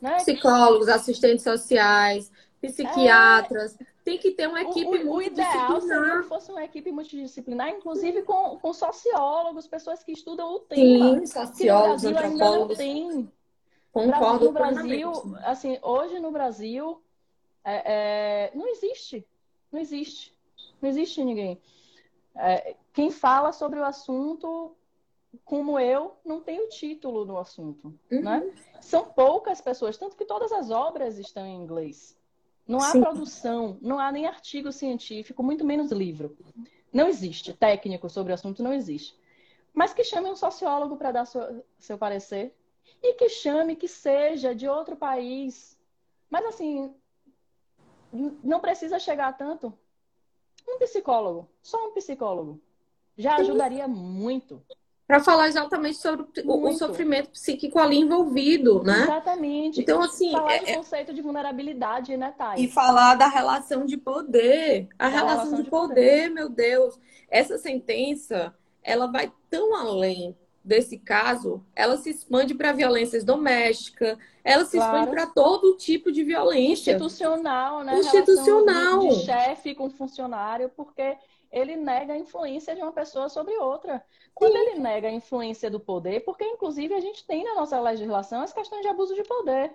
[0.01, 0.17] Né?
[0.17, 2.31] Psicólogos, assistentes sociais,
[2.61, 3.81] psiquiatras.
[3.81, 3.87] É...
[4.05, 7.69] Tem que ter uma equipe o, o, o ideal seria que fosse uma equipe multidisciplinar,
[7.69, 11.19] inclusive com, com sociólogos, pessoas que estudam o tema.
[11.21, 13.33] Sim, sociólogos, que no Brasil ainda não tem.
[13.93, 17.03] Concordo no Brasil, assim, hoje no Brasil
[17.65, 17.83] é,
[18.47, 19.27] é, não existe,
[19.73, 20.35] não existe,
[20.81, 21.61] não existe ninguém.
[22.37, 24.75] É, quem fala sobre o assunto,
[25.45, 28.23] como eu, não tem o título no assunto, uhum.
[28.23, 28.53] né?
[28.81, 32.19] São poucas pessoas, tanto que todas as obras estão em inglês.
[32.67, 33.01] Não há Sim.
[33.01, 36.37] produção, não há nem artigo científico, muito menos livro.
[36.93, 39.19] Não existe técnico sobre o assunto, não existe.
[39.73, 42.55] Mas que chame um sociólogo para dar seu, seu parecer
[43.03, 45.79] e que chame que seja de outro país.
[46.29, 46.95] Mas assim,
[48.13, 49.73] não precisa chegar tanto.
[50.67, 52.61] Um psicólogo, só um psicólogo,
[53.17, 54.63] já ajudaria muito.
[55.09, 56.69] Para falar exatamente sobre muito.
[56.69, 59.05] o sofrimento psíquico ali envolvido, né?
[59.05, 59.81] Exatamente.
[59.81, 60.31] Então, assim.
[60.31, 62.63] Falar é, do é conceito de vulnerabilidade, né, Thay?
[62.63, 64.87] E falar da relação de poder.
[64.99, 67.01] A relação, relação, de, de poder, poder, meu Deus.
[67.31, 74.67] Essa sentença, ela vai tão além desse caso, ela se expande para violências domésticas, ela
[74.67, 74.99] se claro.
[74.99, 76.93] expande para todo tipo de violência.
[76.93, 77.99] Institucional, né?
[77.99, 78.99] Institucional.
[78.99, 81.17] De, de chefe com funcionário, porque
[81.51, 84.05] ele nega a influência de uma pessoa sobre outra.
[84.35, 84.59] Quando Sim.
[84.59, 88.53] ele nega a influência do poder, porque inclusive a gente tem na nossa legislação as
[88.53, 89.75] questões de abuso de poder.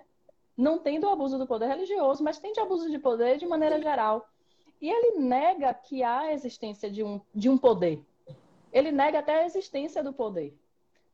[0.56, 3.80] Não tem do abuso do poder religioso, mas tem de abuso de poder de maneira
[3.80, 4.28] geral.
[4.80, 8.00] E ele nega que há a existência de um, de um poder.
[8.72, 10.56] Ele nega até a existência do poder.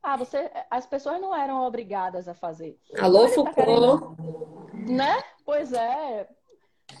[0.03, 2.79] Ah, você, as pessoas não eram obrigadas a fazer.
[2.99, 3.55] Alô, tá Foucault.
[3.55, 4.17] Tá querendo,
[4.91, 5.23] né?
[5.45, 6.27] Pois é.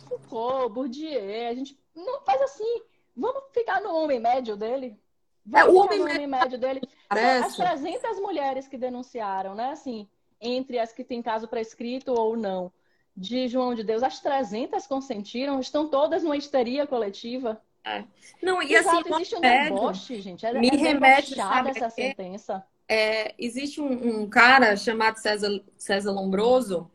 [0.07, 2.81] Foucault, Bourdieu, a gente não faz assim.
[3.15, 4.99] Vamos ficar no homem médio dele?
[5.45, 6.81] Vamos é, o homem, homem médio dele.
[7.09, 7.61] Parece.
[7.61, 9.71] As 300 mulheres que denunciaram, né?
[9.71, 10.07] Assim,
[10.39, 12.71] entre as que têm caso prescrito ou não,
[13.15, 17.61] de João de Deus, as 300 consentiram, estão todas numa histeria coletiva.
[17.83, 18.03] É.
[18.41, 20.45] Não, e Exato, assim, existe um deboche, gente.
[20.45, 26.91] É, me é remete essa sentença é, existe um, um, cara chamado César, César Lombroso,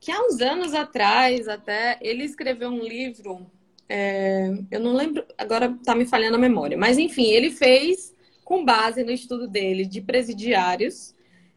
[0.00, 3.46] que há uns anos atrás até, ele escreveu um livro,
[3.88, 8.14] é, eu não lembro, agora está me falhando a memória, mas enfim, ele fez,
[8.44, 11.14] com base no estudo dele de presidiários,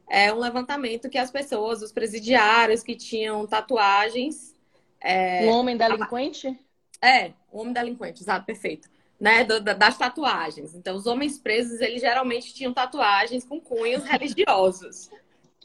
[0.09, 4.55] é um levantamento que as pessoas, os presidiários que tinham tatuagens.
[5.01, 6.59] É, o homem delinquente?
[7.01, 10.73] É, o homem delinquente, exato, perfeito né, das tatuagens.
[10.73, 15.09] Então, os homens presos, eles geralmente tinham tatuagens com cunhos religiosos,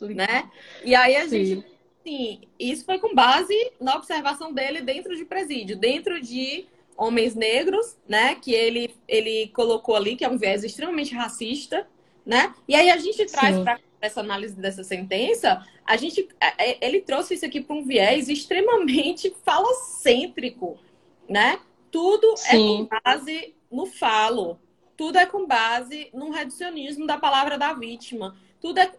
[0.01, 0.51] né?
[0.83, 1.45] E aí a Sim.
[1.45, 1.67] gente,
[2.05, 7.97] sim, isso foi com base na observação dele dentro de presídio, dentro de homens negros,
[8.07, 11.89] né, que ele ele colocou ali que é um viés extremamente racista,
[12.25, 12.55] né?
[12.69, 17.01] E aí a gente traz para essa análise dessa sentença, a gente é, é, ele
[17.01, 20.79] trouxe isso aqui para um viés extremamente falocêntrico,
[21.29, 21.59] né?
[21.91, 22.47] Tudo Sim.
[22.47, 24.59] é com base no falo.
[24.97, 28.37] Tudo é com base num reducionismo da palavra da vítima.
[28.61, 28.93] Tudo é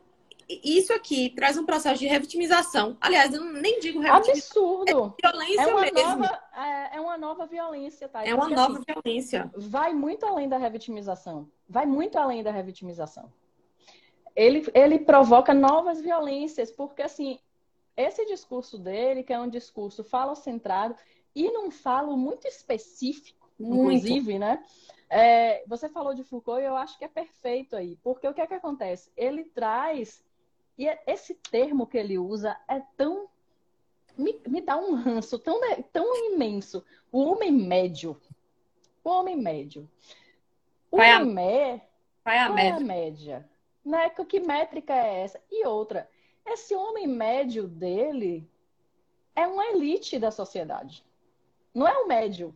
[0.47, 2.97] isso aqui traz um processo de revitimização.
[3.01, 4.81] Aliás, eu nem digo revitimização.
[4.81, 5.15] Absurdo.
[5.23, 6.17] É violência é uma mesmo.
[6.17, 8.23] Nova, é, é, uma nova violência, tá?
[8.23, 9.51] É uma Porque, nova assim, violência.
[9.55, 11.49] Vai muito além da revitimização.
[11.67, 13.31] Vai muito além da revitimização.
[14.35, 17.39] Ele, ele provoca novas violências, porque assim,
[17.95, 20.95] esse discurso dele, que é um discurso falocentrado,
[21.33, 23.95] e num falo muito específico, muito.
[23.95, 24.63] inclusive, né?
[25.09, 28.41] É, você falou de Foucault e eu acho que é perfeito aí, porque o que
[28.41, 29.11] é que acontece?
[29.15, 30.23] Ele traz,
[30.77, 33.27] e é, esse termo que ele usa é tão.
[34.17, 35.59] Me, me dá um ranço tão,
[35.91, 36.83] tão imenso.
[37.11, 38.19] O homem médio.
[39.03, 39.89] O homem médio.
[40.91, 41.81] O vai homem a,
[42.23, 42.69] vai a, média.
[42.69, 43.49] É a média.
[43.83, 44.09] Né?
[44.09, 45.41] Que métrica é essa?
[45.51, 46.09] E outra,
[46.45, 48.49] esse homem médio dele
[49.35, 51.05] é uma elite da sociedade.
[51.73, 52.55] Não é o médio.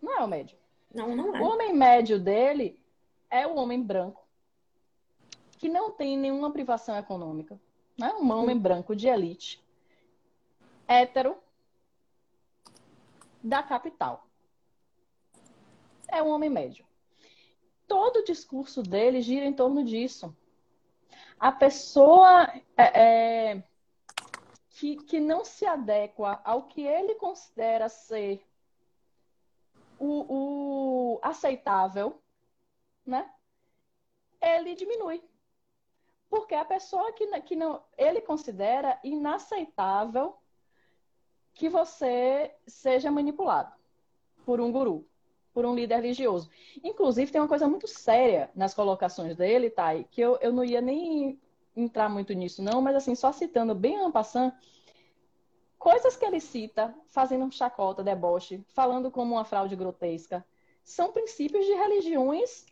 [0.00, 0.56] Não é o médio.
[0.94, 1.40] Não, não é.
[1.40, 2.80] O homem médio dele
[3.28, 4.25] é o homem branco,
[5.58, 7.58] que não tem nenhuma privação econômica.
[7.98, 8.12] Né?
[8.14, 9.64] Um homem branco de elite,
[10.86, 11.36] hétero,
[13.42, 14.26] da capital.
[16.08, 16.84] É um homem médio.
[17.86, 20.36] Todo o discurso dele gira em torno disso.
[21.38, 22.44] A pessoa
[22.76, 23.62] é, é
[24.70, 28.44] que, que não se adequa ao que ele considera ser
[29.98, 32.20] o, o aceitável,
[33.04, 33.30] né?
[34.40, 35.22] Ele diminui.
[36.36, 40.36] Porque a pessoa que, que não, ele considera inaceitável
[41.54, 43.72] que você seja manipulado
[44.44, 45.08] por um guru,
[45.54, 46.50] por um líder religioso.
[46.84, 50.82] Inclusive, tem uma coisa muito séria nas colocações dele, Thay, que eu, eu não ia
[50.82, 51.40] nem
[51.74, 54.52] entrar muito nisso, não, mas assim, só citando bem en passant,
[55.78, 60.46] coisas que ele cita, fazendo um chacota, deboche, falando como uma fraude grotesca,
[60.84, 62.66] são princípios de religiões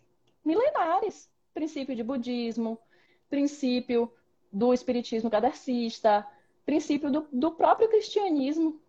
[0.45, 1.33] milenares.
[1.55, 2.79] Princípio de budismo,
[3.35, 4.13] princípio
[4.53, 6.25] do espiritismo kardecista,
[6.65, 8.81] princípio do, do, próprio cristianismo.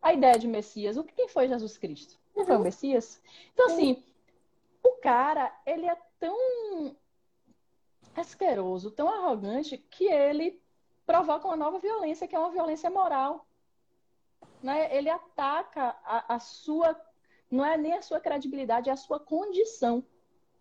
[0.00, 0.96] A ideia de Messias.
[0.96, 2.18] O que quem foi Jesus Cristo?
[2.34, 3.20] Não foi o Messias?
[3.52, 4.02] Então, assim,
[4.82, 6.96] o cara, ele é tão
[8.14, 10.58] asqueroso, tão arrogante, que ele
[11.04, 13.46] provoca uma nova violência, que é uma violência moral.
[14.62, 14.96] Né?
[14.96, 16.98] Ele ataca a, a sua,
[17.50, 20.02] não é nem a sua credibilidade, é a sua condição.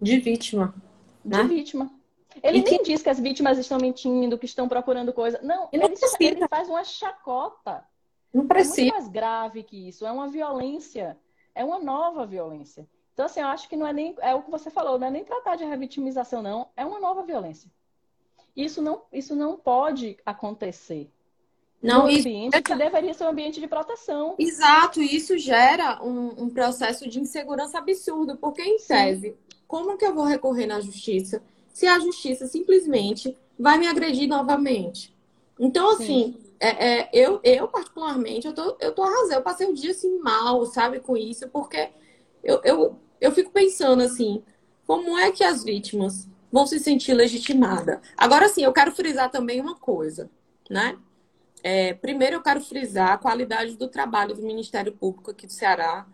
[0.02, 0.76] De vítima.
[1.24, 1.44] De né?
[1.44, 1.95] vítima.
[2.44, 2.84] Ele e nem que...
[2.84, 5.40] diz que as vítimas estão mentindo, que estão procurando coisa.
[5.42, 7.84] Não, ele, ele, ele faz uma chacota.
[8.34, 8.82] Não precisa.
[8.82, 10.06] É muito mais grave que isso.
[10.06, 11.18] É uma violência.
[11.54, 12.88] É uma nova violência.
[13.14, 14.14] Então, assim, eu acho que não é nem.
[14.20, 16.68] É o que você falou, não é nem tratar de revitimização, não.
[16.76, 17.72] É uma nova violência.
[18.56, 21.10] Isso não, isso não pode acontecer.
[21.82, 24.36] Não, um ambiente que deveria ser um ambiente de proteção.
[24.40, 30.06] Exato, e isso gera um, um processo de insegurança absurdo, porque em tese, como que
[30.06, 31.44] eu vou recorrer na justiça
[31.76, 35.14] se a justiça simplesmente vai me agredir novamente?
[35.60, 39.74] Então, assim, é, é, eu, eu particularmente, eu tô, eu tô arrasando, eu passei o
[39.74, 41.90] dia assim mal, sabe, com isso, porque
[42.42, 44.42] eu, eu, eu fico pensando assim,
[44.88, 48.00] como é que as vítimas vão se sentir legitimadas.
[48.16, 50.30] Agora sim, eu quero frisar também uma coisa,
[50.70, 50.98] né?
[51.62, 56.08] É, primeiro, eu quero frisar a qualidade do trabalho do Ministério Público aqui do Ceará,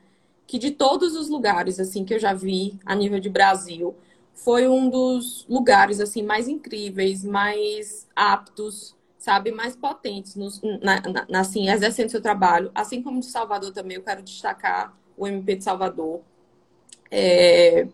[0.48, 3.96] que de todos os lugares assim que eu já vi a nível de Brasil,
[4.34, 11.40] foi um dos lugares assim mais incríveis, mais aptos, sabe, mais potentes nos, na, na,
[11.40, 12.72] assim, exercendo seu trabalho.
[12.74, 16.22] Assim como de Salvador também, eu quero destacar o MP de Salvador.
[17.10, 17.88] É,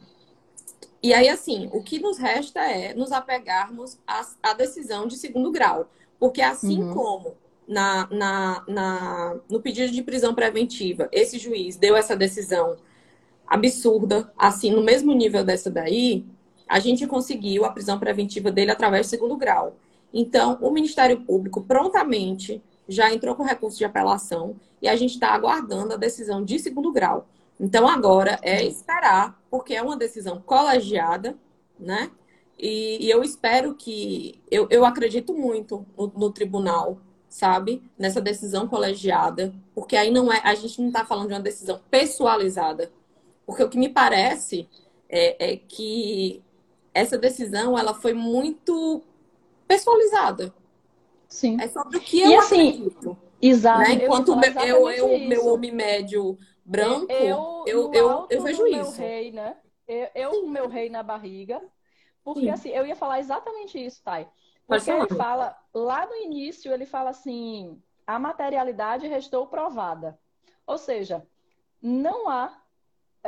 [1.03, 5.51] e aí, assim, o que nos resta é nos apegarmos à, à decisão de segundo
[5.51, 5.89] grau.
[6.19, 6.93] Porque assim uhum.
[6.93, 7.35] como
[7.67, 12.77] na, na, na, no pedido de prisão preventiva, esse juiz deu essa decisão
[13.47, 16.25] absurda, assim, no mesmo nível dessa daí,
[16.67, 19.77] a gente conseguiu a prisão preventiva dele através do segundo grau.
[20.13, 25.29] Então, o Ministério Público prontamente já entrou com recurso de apelação e a gente está
[25.29, 27.27] aguardando a decisão de segundo grau.
[27.59, 31.35] Então, agora é esperar, porque é uma decisão colegiada,
[31.79, 32.11] né?
[32.57, 34.41] E, e eu espero que.
[34.49, 37.83] Eu, eu acredito muito no, no, tribunal, sabe?
[37.97, 40.41] Nessa decisão colegiada, porque aí não é.
[40.43, 42.91] A gente não está falando de uma decisão pessoalizada.
[43.47, 44.67] Porque o que me parece
[45.07, 46.43] é, é que
[46.93, 49.01] essa decisão ela foi muito
[49.65, 50.53] pessoalizada.
[51.29, 51.57] Sim.
[51.61, 53.17] É sobre o que eu e, assim, acredito.
[53.41, 53.79] Exato.
[53.79, 53.93] Né?
[53.93, 58.99] Enquanto eu, eu, eu, meu homem médio branco, eu, eu, eu, eu vejo isso.
[58.99, 59.55] Meu rei, né?
[59.87, 61.61] Eu, eu o meu rei na barriga.
[62.25, 62.49] Porque Sim.
[62.49, 64.27] assim, eu ia falar exatamente isso, Thay.
[64.67, 70.19] Porque ele fala, lá no início, ele fala assim: a materialidade restou provada.
[70.65, 71.25] Ou seja,
[71.81, 72.51] não há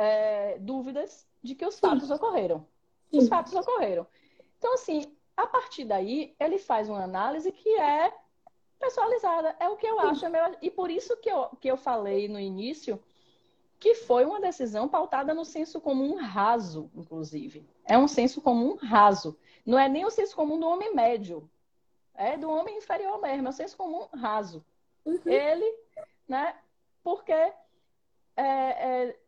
[0.00, 1.82] é, dúvidas de que os Sim.
[1.82, 2.66] fatos ocorreram.
[3.10, 3.18] Sim.
[3.18, 4.06] Os fatos ocorreram.
[4.56, 8.10] Então, assim, a partir daí, ele faz uma análise que é
[8.78, 9.54] personalizada.
[9.60, 10.24] É o que eu acho.
[10.24, 10.56] É meu...
[10.62, 12.98] E por isso que eu, que eu falei no início
[13.78, 17.66] que foi uma decisão pautada no senso comum raso, inclusive.
[17.84, 19.38] É um senso comum raso.
[19.64, 21.50] Não é nem o senso comum do homem médio.
[22.14, 24.64] É do homem inferior mesmo, é o senso comum raso.
[25.04, 25.20] Uhum.
[25.24, 25.74] Ele,
[26.28, 26.54] né?
[27.02, 27.54] Porque é,
[28.36, 29.19] é,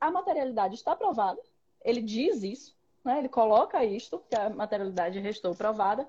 [0.00, 1.40] a materialidade está provada,
[1.84, 3.18] ele diz isso, né?
[3.18, 6.06] ele coloca isto, que a materialidade restou provada,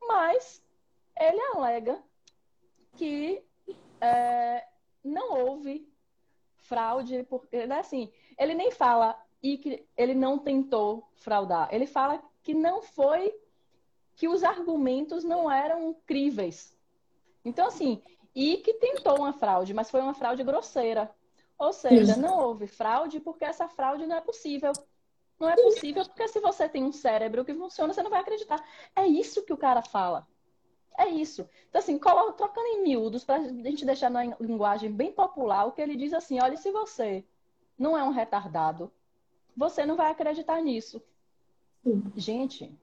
[0.00, 0.62] mas
[1.18, 2.02] ele alega
[2.96, 3.42] que
[4.00, 4.66] é,
[5.02, 5.88] não houve
[6.58, 11.68] fraude, porque né, assim, ele nem fala e que ele não tentou fraudar.
[11.72, 13.34] Ele fala que não foi
[14.14, 16.76] que os argumentos não eram críveis.
[17.44, 18.02] Então assim,
[18.34, 21.10] e que tentou uma fraude, mas foi uma fraude grosseira.
[21.58, 24.72] Ou seja, não houve fraude porque essa fraude não é possível.
[25.38, 28.62] Não é possível porque se você tem um cérebro que funciona, você não vai acreditar.
[28.94, 30.26] É isso que o cara fala.
[30.98, 31.48] É isso.
[31.68, 35.82] Então, assim, trocando em miúdos, para a gente deixar na linguagem bem popular, o que
[35.82, 37.24] ele diz assim: olha, se você
[37.78, 38.90] não é um retardado,
[39.54, 41.02] você não vai acreditar nisso.
[41.82, 42.02] Sim.
[42.16, 42.74] Gente,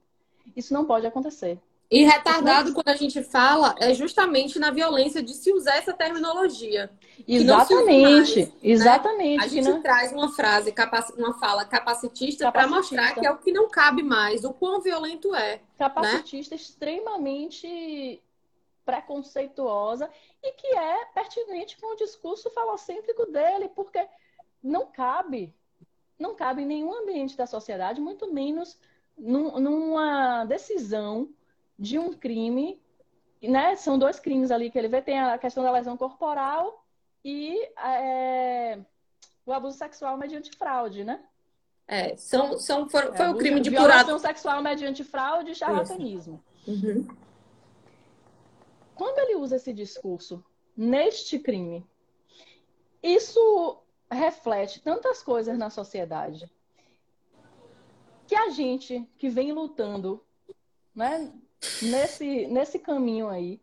[0.54, 1.60] isso não pode acontecer.
[1.90, 6.90] E retardado, quando a gente fala, é justamente na violência de se usar essa terminologia.
[7.28, 9.38] Exatamente, mais, exatamente.
[9.38, 9.44] Né?
[9.44, 10.74] A gente traz uma frase,
[11.16, 12.52] uma fala capacitista, capacitista.
[12.52, 15.56] para mostrar que é o que não cabe mais, o quão violento é.
[15.56, 15.60] Né?
[15.78, 16.60] Capacitista né?
[16.60, 18.22] extremamente
[18.84, 20.10] preconceituosa
[20.42, 24.04] e que é pertinente com o discurso falocêntrico dele, porque
[24.62, 25.54] não cabe,
[26.18, 28.78] não cabe em nenhum ambiente da sociedade, muito menos
[29.16, 31.28] num, numa decisão
[31.78, 32.80] de um crime,
[33.42, 33.76] né?
[33.76, 36.84] São dois crimes ali que ele vê, tem a questão da lesão corporal
[37.24, 38.78] e é,
[39.46, 41.20] o abuso sexual mediante fraude, né?
[41.86, 46.42] É, são, são, foi, é, foi o crime de violação sexual mediante fraude e charlatanismo.
[46.66, 47.06] Uhum.
[48.94, 50.42] Quando ele usa esse discurso
[50.76, 51.86] neste crime,
[53.02, 56.50] isso reflete tantas coisas na sociedade
[58.26, 60.24] que a gente que vem lutando
[60.94, 61.30] né,
[61.82, 63.60] nesse, nesse caminho aí,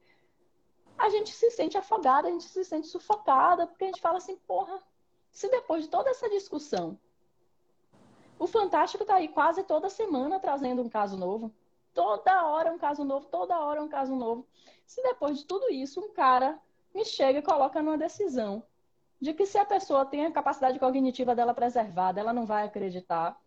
[0.97, 4.35] a gente se sente afogada, a gente se sente sufocada, porque a gente fala assim,
[4.47, 4.79] porra,
[5.31, 6.97] se depois de toda essa discussão,
[8.37, 11.51] o Fantástico está aí quase toda semana trazendo um caso novo,
[11.93, 14.47] toda hora um caso novo, toda hora um caso novo.
[14.85, 16.59] Se depois de tudo isso, um cara
[16.93, 18.63] me chega e coloca numa decisão
[19.19, 23.39] de que se a pessoa tem a capacidade cognitiva dela preservada, ela não vai acreditar.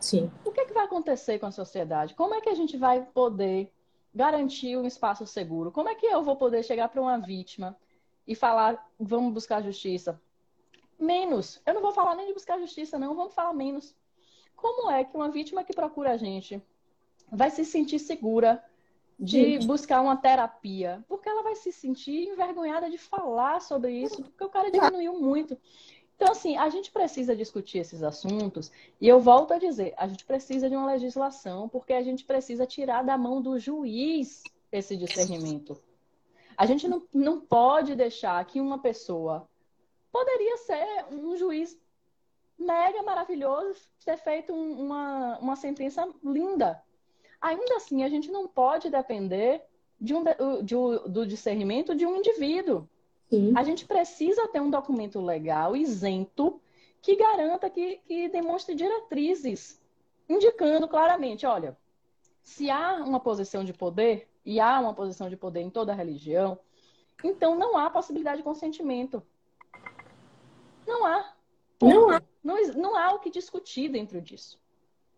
[0.00, 0.30] Sim.
[0.44, 2.14] O que, é que vai acontecer com a sociedade?
[2.14, 3.72] Como é que a gente vai poder
[4.14, 5.70] garantir um espaço seguro?
[5.70, 7.76] Como é que eu vou poder chegar para uma vítima
[8.26, 10.20] e falar, vamos buscar justiça?
[10.98, 11.60] Menos.
[11.64, 13.14] Eu não vou falar nem de buscar justiça, não.
[13.14, 13.94] Vamos falar menos.
[14.56, 16.60] Como é que uma vítima que procura a gente
[17.30, 18.62] vai se sentir segura
[19.18, 19.66] de Sim.
[19.66, 21.04] buscar uma terapia?
[21.08, 25.56] Porque ela vai se sentir envergonhada de falar sobre isso, porque o cara diminuiu muito.
[26.18, 30.24] Então, assim, a gente precisa discutir esses assuntos, e eu volto a dizer, a gente
[30.24, 34.42] precisa de uma legislação, porque a gente precisa tirar da mão do juiz
[34.72, 35.80] esse discernimento.
[36.56, 39.48] A gente não, não pode deixar que uma pessoa
[40.10, 41.78] poderia ser um juiz
[42.58, 46.82] mega maravilhoso, ter feito uma, uma sentença linda.
[47.40, 49.62] Ainda assim, a gente não pode depender
[50.00, 50.24] de um,
[50.64, 50.74] de,
[51.08, 52.88] do discernimento de um indivíduo.
[53.28, 53.52] Sim.
[53.56, 56.60] A gente precisa ter um documento legal isento
[57.00, 59.80] que garanta que, que demonstre diretrizes,
[60.28, 61.76] indicando claramente, olha,
[62.42, 66.58] se há uma posição de poder, e há uma posição de poder em toda religião,
[67.22, 69.22] então não há possibilidade de consentimento.
[70.86, 71.34] Não há.
[71.82, 72.22] Não há.
[72.42, 74.58] Não, não há o que discutir dentro disso.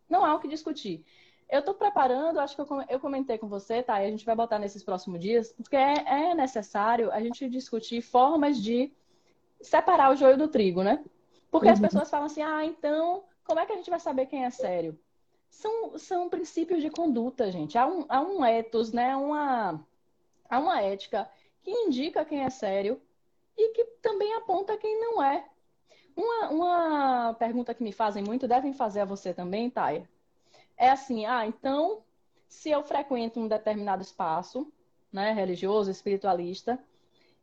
[0.09, 1.05] Não há o que discutir.
[1.51, 4.01] Eu estou preparando, acho que eu comentei com você, tá?
[4.01, 8.01] E a gente vai botar nesses próximos dias, porque é, é necessário a gente discutir
[8.01, 8.93] formas de
[9.61, 11.05] separar o joio do trigo, né?
[11.51, 11.73] Porque uhum.
[11.73, 14.51] as pessoas falam assim, ah, então, como é que a gente vai saber quem é
[14.51, 14.97] sério?
[15.49, 17.77] São, são princípios de conduta, gente.
[17.77, 19.17] Há um, há um ethos, né?
[19.17, 19.85] Uma,
[20.49, 21.29] há uma ética
[21.63, 23.03] que indica quem é sério
[23.59, 25.45] e que também aponta quem não é.
[26.17, 30.09] Uma, uma pergunta que me fazem muito, devem fazer a você também, Taia
[30.81, 32.03] é assim, ah, então,
[32.49, 34.73] se eu frequento um determinado espaço,
[35.13, 36.83] né, religioso, espiritualista,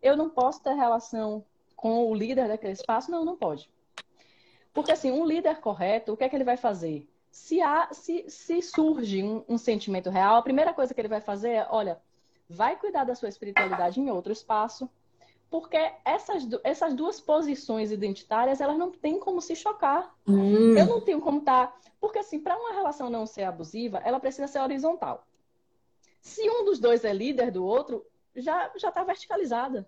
[0.02, 3.12] eu não posso ter relação com o líder daquele espaço?
[3.12, 3.70] Não, não pode.
[4.74, 7.08] Porque, assim, um líder correto, o que é que ele vai fazer?
[7.30, 11.22] Se, há, se, se surge um, um sentimento real, a primeira coisa que ele vai
[11.22, 12.02] fazer é, olha,
[12.50, 14.90] vai cuidar da sua espiritualidade em outro espaço,
[15.50, 20.14] porque essas, essas duas posições identitárias, elas não têm como se chocar.
[20.28, 20.78] Hum.
[20.78, 21.68] Eu não tenho como estar...
[21.68, 21.78] Tá...
[22.00, 25.26] Porque, assim, para uma relação não ser abusiva, ela precisa ser horizontal.
[26.22, 29.88] Se um dos dois é líder do outro, já já está verticalizada.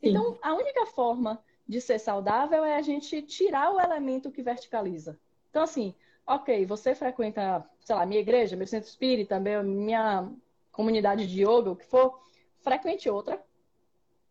[0.00, 0.10] Sim.
[0.10, 5.18] Então, a única forma de ser saudável é a gente tirar o elemento que verticaliza.
[5.50, 5.94] Então, assim,
[6.26, 10.30] ok, você frequenta, sei lá, minha igreja, meu centro espírita, minha
[10.70, 12.20] comunidade de yoga, o que for,
[12.60, 13.42] frequente outra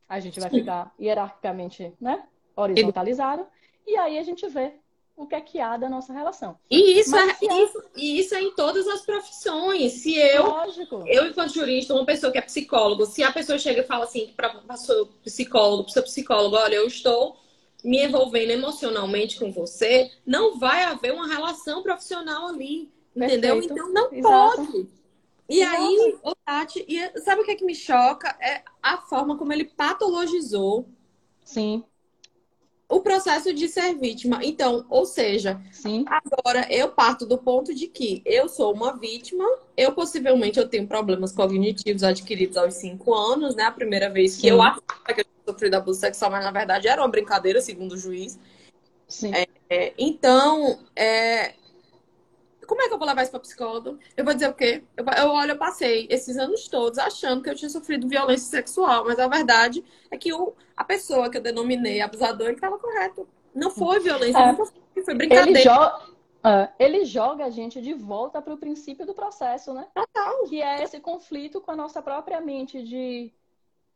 [0.08, 0.60] a gente vai Sim.
[0.60, 2.24] ficar hierarquicamente, né?
[2.56, 3.46] Horizontalizado.
[3.86, 4.74] E aí a gente vê
[5.16, 6.58] o que é que há da nossa relação.
[6.70, 7.64] E isso, é, há...
[7.64, 9.94] isso, e isso é em todas as profissões.
[9.94, 11.04] Se eu, Lógico.
[11.08, 14.32] eu enquanto jurista, uma pessoa que é psicólogo, se a pessoa chega e fala assim
[14.38, 17.36] para o seu psicólogo, para o seu psicólogo, olha, eu estou
[17.84, 23.46] me envolvendo emocionalmente com você, não vai haver uma relação profissional ali, Perfeito.
[23.46, 23.64] entendeu?
[23.64, 24.66] Então não Exato.
[24.66, 24.88] pode.
[25.50, 25.78] E Nossa.
[25.78, 28.36] aí, o Tati, e sabe o que, é que me choca?
[28.42, 30.90] É a forma como ele patologizou.
[31.44, 31.84] Sim.
[32.90, 34.40] O processo de ser vítima.
[34.44, 36.06] Então, ou seja, Sim.
[36.06, 39.44] agora eu parto do ponto de que eu sou uma vítima,
[39.76, 43.64] eu possivelmente eu tenho problemas cognitivos adquiridos aos cinco anos, né?
[43.64, 44.50] A primeira vez que Sim.
[44.50, 47.98] eu achava que eu sofri abuso sexual, mas na verdade era uma brincadeira, segundo o
[47.98, 48.40] juiz.
[49.08, 49.34] Sim.
[49.34, 51.56] É, é, então, é,
[52.68, 53.98] como é que eu vou levar isso para psicólogo?
[54.16, 54.84] Eu vou dizer o quê?
[54.96, 59.06] Eu, eu olho, eu passei esses anos todos achando que eu tinha sofrido violência sexual,
[59.06, 63.28] mas a verdade é que o, a pessoa que eu denominei abusador estava correto.
[63.56, 64.54] Não foi violência, é.
[64.54, 65.60] foi, foi brincadeira.
[65.60, 69.88] Ele, jo ele joga a gente de volta para o princípio do processo, né?
[69.96, 70.44] Total.
[70.44, 73.34] Que é esse conflito com a nossa própria mente de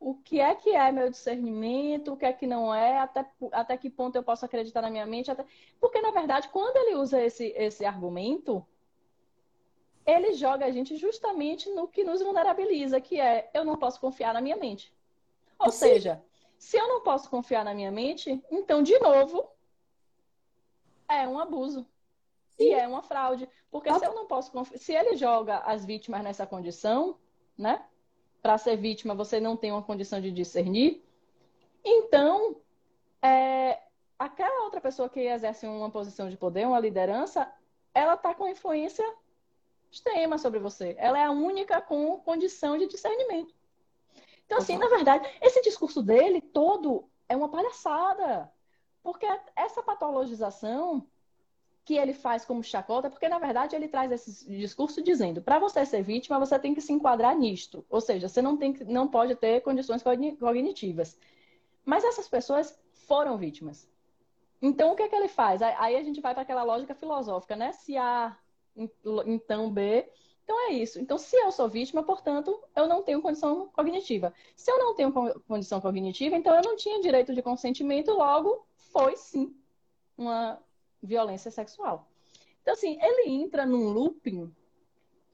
[0.02, 3.76] o que é que é meu discernimento, o que é que não é, até, até
[3.76, 5.30] que ponto eu posso acreditar na minha mente.
[5.30, 5.46] Até...
[5.80, 8.66] Porque, na verdade, quando ele usa esse, esse argumento,
[10.04, 14.34] ele joga a gente justamente no que nos vulnerabiliza, que é eu não posso confiar
[14.34, 14.92] na minha mente.
[15.56, 15.78] Ou Sim.
[15.86, 16.24] seja,
[16.58, 19.48] se eu não posso confiar na minha mente, então, de novo,
[21.08, 21.86] é um abuso.
[22.56, 22.64] Sim.
[22.64, 23.48] E é uma fraude.
[23.70, 23.98] Porque ah.
[24.00, 24.78] se eu não posso confiar.
[24.78, 27.16] Se ele joga as vítimas nessa condição,
[27.56, 27.84] né?
[28.42, 31.02] Para ser vítima você não tem uma condição de discernir,
[31.84, 32.56] então
[33.22, 33.78] é,
[34.18, 37.50] aquela outra pessoa que exerce uma posição de poder, uma liderança,
[37.94, 39.04] ela está com influência
[39.90, 40.96] extrema sobre você.
[40.98, 43.54] Ela é a única com condição de discernimento.
[44.46, 48.50] Então, assim, na verdade, esse discurso dele todo é uma palhaçada.
[49.02, 49.26] Porque
[49.56, 51.06] essa patologização
[51.84, 55.84] que ele faz como chacota, porque na verdade ele traz esse discurso dizendo: para você
[55.84, 57.84] ser vítima, você tem que se enquadrar nisto.
[57.90, 61.18] Ou seja, você não, tem, não pode ter condições cognitivas.
[61.84, 63.88] Mas essas pessoas foram vítimas.
[64.60, 65.60] Então, o que é que ele faz?
[65.60, 67.72] Aí a gente vai para aquela lógica filosófica, né?
[67.72, 68.36] Se A,
[69.26, 70.08] então B.
[70.44, 71.00] Então é isso.
[71.00, 74.32] Então, se eu sou vítima, portanto, eu não tenho condição cognitiva.
[74.54, 75.12] Se eu não tenho
[75.48, 79.56] condição cognitiva, então eu não tinha direito de consentimento, logo foi sim
[80.16, 80.60] uma
[81.02, 82.08] violência sexual.
[82.62, 84.54] Então, assim, ele entra num looping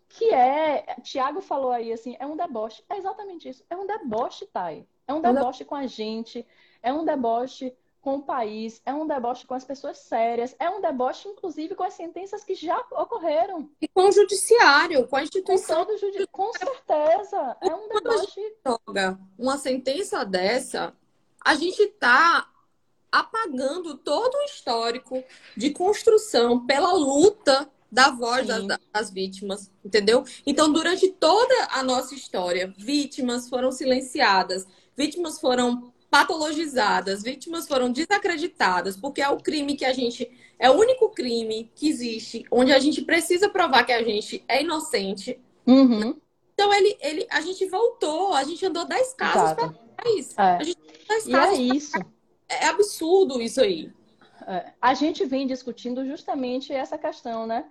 [0.08, 0.96] que é.
[1.02, 2.82] Tiago falou aí assim, é um deboche.
[2.88, 3.64] É exatamente isso.
[3.68, 4.86] É um deboche, Thay.
[5.06, 6.46] É um deboche com a gente,
[6.82, 10.80] é um deboche com o país, é um deboche com as pessoas sérias, é um
[10.80, 13.70] deboche, inclusive, com as sentenças que já ocorreram.
[13.80, 15.84] E com o judiciário, com a instituição.
[15.84, 16.26] Com, judi...
[16.28, 17.56] com certeza.
[17.60, 18.56] É um deboche.
[18.66, 20.94] Joga uma sentença dessa,
[21.44, 22.48] a gente está
[23.11, 25.22] apagando todo o histórico
[25.56, 30.22] de construção pela luta da voz das, das, vítimas, entendeu?
[30.46, 38.96] Então, durante toda a nossa história, vítimas foram silenciadas, vítimas foram patologizadas, vítimas foram desacreditadas,
[38.96, 40.30] porque é o crime que a gente.
[40.59, 44.62] É o único crime que existe onde a gente precisa provar que a gente é
[44.62, 45.40] inocente.
[45.66, 46.18] Uhum.
[46.52, 50.40] Então, ele, ele, a gente voltou, a gente andou 10 casas para isso.
[50.40, 50.56] É.
[50.56, 51.92] A gente andou 10 casas e é isso.
[52.49, 53.92] É absurdo isso aí.
[54.46, 57.70] É, a gente vem discutindo justamente essa questão, né?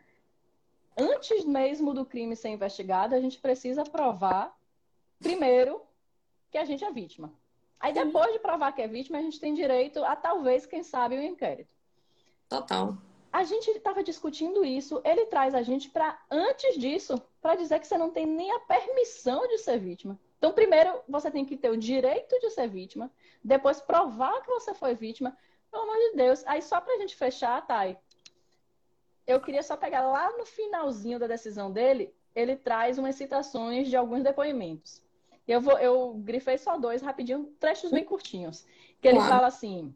[0.95, 4.55] Antes mesmo do crime ser investigado, a gente precisa provar,
[5.19, 5.81] primeiro,
[6.51, 7.33] que a gente é vítima.
[7.79, 11.15] Aí, depois de provar que é vítima, a gente tem direito a, talvez, quem sabe,
[11.15, 11.69] o um inquérito.
[12.49, 12.97] Total.
[13.31, 17.87] A gente estava discutindo isso, ele traz a gente para, antes disso, para dizer que
[17.87, 20.19] você não tem nem a permissão de ser vítima.
[20.37, 23.11] Então, primeiro, você tem que ter o direito de ser vítima,
[23.43, 25.35] depois provar que você foi vítima.
[25.71, 26.43] Pelo amor de Deus.
[26.45, 27.97] Aí, só para a gente fechar, Thay,
[29.25, 33.97] eu queria só pegar lá no finalzinho da decisão dele, ele traz umas citações de
[33.97, 35.03] alguns depoimentos.
[35.47, 38.65] Eu, vou, eu grifei só dois rapidinho, trechos bem curtinhos.
[39.01, 39.33] Que ele claro.
[39.33, 39.95] fala assim: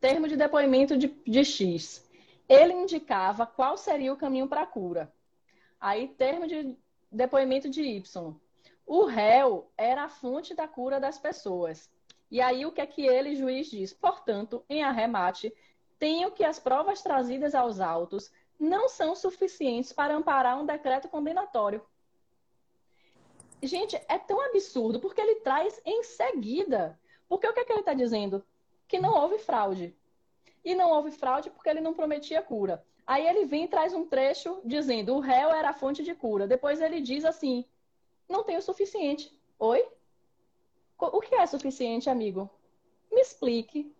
[0.00, 2.06] termo de depoimento de, de X.
[2.48, 5.12] Ele indicava qual seria o caminho para a cura.
[5.80, 6.76] Aí, termo de
[7.10, 8.34] depoimento de Y.
[8.86, 11.88] O réu era a fonte da cura das pessoas.
[12.30, 13.92] E aí o que é que ele, juiz, diz?
[13.92, 15.52] Portanto, em arremate,
[15.98, 21.82] tenho que as provas trazidas aos autos não são suficientes para amparar um decreto condenatório.
[23.62, 26.98] Gente, é tão absurdo porque ele traz em seguida.
[27.28, 28.44] Porque o que é que ele está dizendo?
[28.86, 29.94] Que não houve fraude.
[30.64, 32.84] E não houve fraude porque ele não prometia cura.
[33.06, 36.46] Aí ele vem e traz um trecho dizendo o réu era a fonte de cura.
[36.46, 37.64] Depois ele diz assim:
[38.28, 39.36] não tem o suficiente.
[39.58, 39.86] Oi?
[41.06, 42.50] O que é suficiente, amigo?
[43.10, 43.92] Me explique.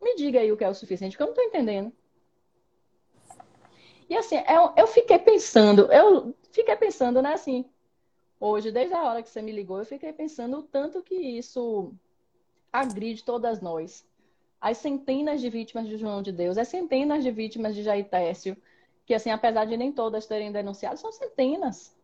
[0.00, 1.92] Me diga aí o que é o suficiente, que eu não estou entendendo.
[4.08, 7.64] E assim, eu, eu fiquei pensando, eu fiquei pensando, né, assim,
[8.38, 11.92] hoje, desde a hora que você me ligou, eu fiquei pensando o tanto que isso
[12.72, 14.06] agride todas nós.
[14.60, 18.56] As centenas de vítimas de João de Deus, as centenas de vítimas de Jair Técio,
[19.04, 21.95] que assim, apesar de nem todas terem denunciado, são centenas.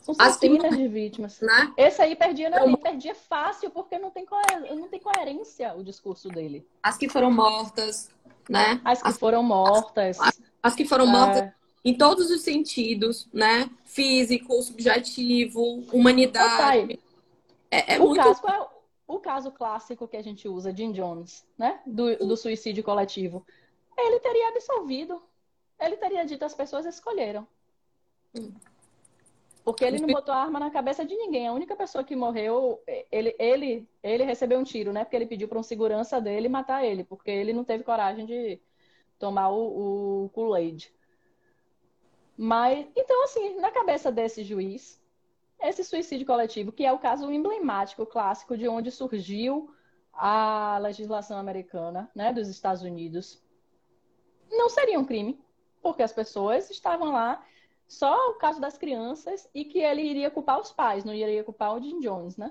[0.00, 1.40] São centenas de vítimas.
[1.40, 1.72] Né?
[1.76, 4.74] Esse aí perdia, não, perdia fácil, porque não tem, coer...
[4.74, 6.66] não tem coerência o discurso dele.
[6.82, 8.10] As que foram mortas,
[8.48, 8.80] né?
[8.84, 9.18] As que as...
[9.18, 10.20] foram mortas.
[10.20, 11.54] As, as que foram mortas é...
[11.84, 13.70] em todos os sentidos, né?
[13.84, 16.98] Físico, subjetivo, humanidade.
[17.70, 18.22] É, é o, muito...
[18.22, 18.66] caso, é
[19.06, 21.80] o caso clássico que a gente usa, Jim Jones, né?
[21.86, 23.44] Do, do suicídio coletivo.
[23.96, 25.22] Ele teria absolvido
[25.82, 27.46] ele teria dito as pessoas escolheram.
[28.34, 28.52] Hum.
[29.64, 31.46] Porque ele não botou a arma na cabeça de ninguém.
[31.46, 35.04] A única pessoa que morreu, ele, ele, ele recebeu um tiro, né?
[35.04, 38.60] Porque ele pediu para um segurança dele matar ele, porque ele não teve coragem de
[39.18, 40.92] tomar o, o Kool-Aid.
[42.36, 45.00] Mas, então, assim, na cabeça desse juiz,
[45.60, 49.72] esse suicídio coletivo, que é o caso emblemático, clássico, de onde surgiu
[50.12, 53.40] a legislação americana, né, dos Estados Unidos,
[54.50, 55.40] não seria um crime,
[55.80, 57.44] porque as pessoas estavam lá
[57.92, 61.76] só o caso das crianças e que ele iria culpar os pais, não iria culpar
[61.76, 62.50] o Jim Jones, né?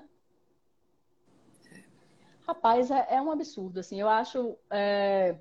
[2.46, 4.00] Rapaz, é, é um absurdo, assim.
[4.00, 4.56] Eu acho.
[4.70, 5.36] É...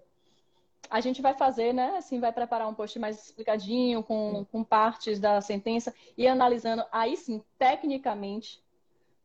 [0.90, 1.98] A gente vai fazer, né?
[1.98, 7.16] Assim, vai preparar um post mais explicadinho, com, com partes da sentença e analisando, aí
[7.16, 8.60] sim, tecnicamente,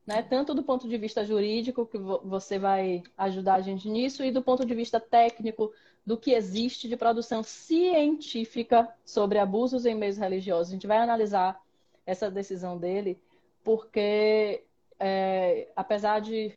[0.06, 0.22] né?
[0.22, 4.42] Tanto do ponto de vista jurídico, que você vai ajudar a gente nisso, e do
[4.42, 5.72] ponto de vista técnico,
[6.06, 10.68] do que existe de produção científica sobre abusos em meios religiosos.
[10.68, 11.60] A gente vai analisar
[12.06, 13.20] essa decisão dele,
[13.64, 14.62] porque
[15.00, 16.56] é, apesar de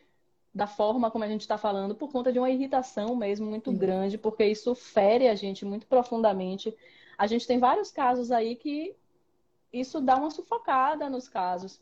[0.54, 4.18] da forma como a gente está falando, por conta de uma irritação mesmo muito grande,
[4.18, 6.76] porque isso fere a gente muito profundamente.
[7.18, 8.96] A gente tem vários casos aí que
[9.72, 11.80] isso dá uma sufocada nos casos.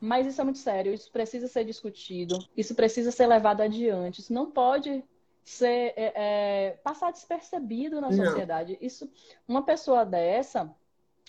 [0.00, 4.32] Mas isso é muito sério, isso precisa ser discutido, isso precisa ser levado adiante, isso
[4.32, 5.02] não pode
[5.44, 8.24] ser é, é, passar despercebido na Não.
[8.24, 8.78] sociedade.
[8.80, 9.10] Isso,
[9.46, 10.74] uma pessoa dessa,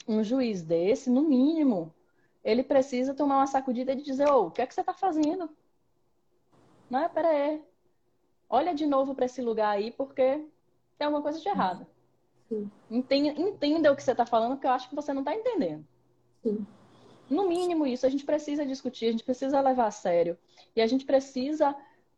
[0.08, 1.94] um juiz desse, no mínimo,
[2.44, 4.94] ele precisa tomar uma sacudida e dizer, ô, oh, o que é que você está
[4.94, 5.50] fazendo?
[6.90, 7.64] Não é, pera aí.
[8.50, 10.46] Olha de novo para esse lugar aí, porque
[10.98, 11.88] tem alguma coisa de errado.
[12.92, 15.86] Entenda, entenda o que você está falando, que eu acho que você não está entendendo.
[16.44, 16.66] Sim.
[17.30, 20.38] No mínimo isso, a gente precisa discutir, a gente precisa levar a sério.
[20.76, 21.76] E a gente precisa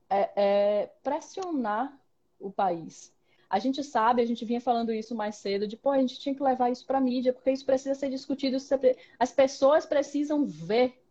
[0.09, 1.97] é, é, pressionar
[2.39, 3.13] o país.
[3.49, 6.35] A gente sabe, a gente vinha falando isso mais cedo, de pô, a gente tinha
[6.35, 8.57] que levar isso para a mídia, porque isso precisa ser discutido.
[9.19, 11.01] As pessoas precisam ver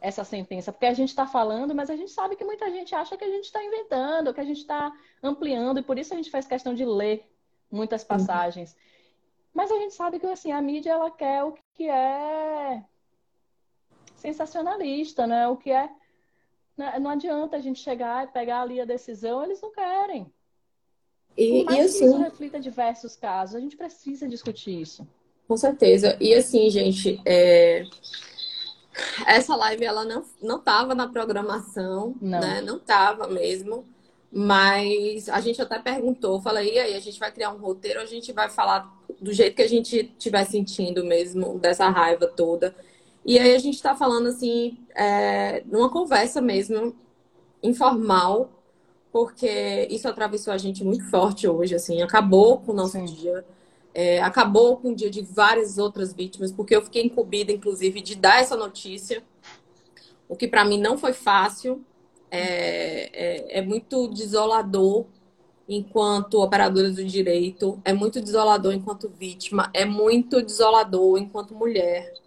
[0.00, 3.16] essa sentença, porque a gente está falando, mas a gente sabe que muita gente acha
[3.16, 4.92] que a gente está inventando, que a gente está
[5.22, 7.24] ampliando, e por isso a gente faz questão de ler
[7.70, 8.72] muitas passagens.
[8.72, 8.78] Uhum.
[9.54, 12.82] Mas a gente sabe que assim, a mídia ela quer o que é
[14.16, 15.46] sensacionalista, né?
[15.48, 15.88] O que é
[16.76, 20.26] não adianta a gente chegar e pegar ali a decisão, eles não querem.
[21.36, 25.06] E, e assim, isso reflita diversos casos, a gente precisa discutir isso.
[25.48, 26.16] Com certeza.
[26.20, 27.84] E assim, gente, é...
[29.26, 32.40] essa live ela não não estava na programação, não.
[32.40, 32.60] né?
[32.60, 33.86] Não estava mesmo.
[34.34, 38.06] Mas a gente até perguntou, falei, e aí, a gente vai criar um roteiro, a
[38.06, 38.90] gente vai falar
[39.20, 42.74] do jeito que a gente estiver sentindo mesmo, dessa raiva toda.
[43.24, 46.94] E aí a gente está falando assim, é, numa conversa mesmo,
[47.62, 48.50] informal,
[49.12, 53.04] porque isso atravessou a gente muito forte hoje, assim, acabou com o nosso Sim.
[53.04, 53.44] dia.
[53.94, 58.16] É, acabou com o dia de várias outras vítimas, porque eu fiquei incumbida, inclusive, de
[58.16, 59.22] dar essa notícia,
[60.28, 61.84] o que para mim não foi fácil,
[62.30, 65.04] é, é, é, muito desolador
[65.68, 72.21] enquanto operadora do direito, é muito desolador enquanto vítima, é muito desolador enquanto mulher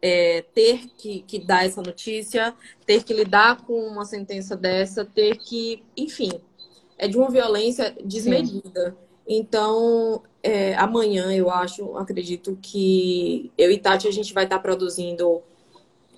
[0.00, 2.54] é, ter que, que dar essa notícia,
[2.86, 6.30] ter que lidar com uma sentença dessa, ter que, enfim,
[6.96, 8.90] é de uma violência desmedida.
[8.90, 8.96] Sim.
[9.30, 15.42] Então, é, amanhã eu acho, acredito que eu e Tati a gente vai estar produzindo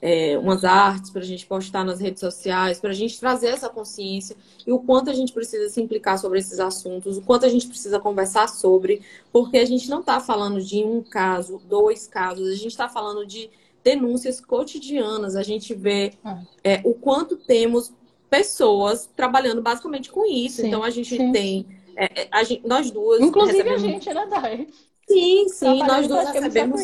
[0.03, 3.69] é, umas artes para a gente postar nas redes sociais, para a gente trazer essa
[3.69, 4.37] consciência
[4.67, 7.67] e o quanto a gente precisa se implicar sobre esses assuntos, o quanto a gente
[7.67, 9.03] precisa conversar sobre,
[9.33, 13.27] porque a gente não está falando de um caso, dois casos, a gente está falando
[13.27, 13.51] de
[13.83, 15.37] denúncias cotidianas.
[15.37, 16.43] A gente vê ah.
[16.63, 17.93] é, o quanto temos
[18.29, 20.63] pessoas trabalhando basicamente com isso.
[20.63, 21.33] Sim, então a gente sim.
[21.33, 21.67] tem.
[21.97, 23.21] É, é a gente, nós duas.
[23.21, 23.83] Inclusive recebemos...
[23.83, 24.69] a gente, né, Dai?
[25.09, 26.81] Sim, sim, nós duas recebemos.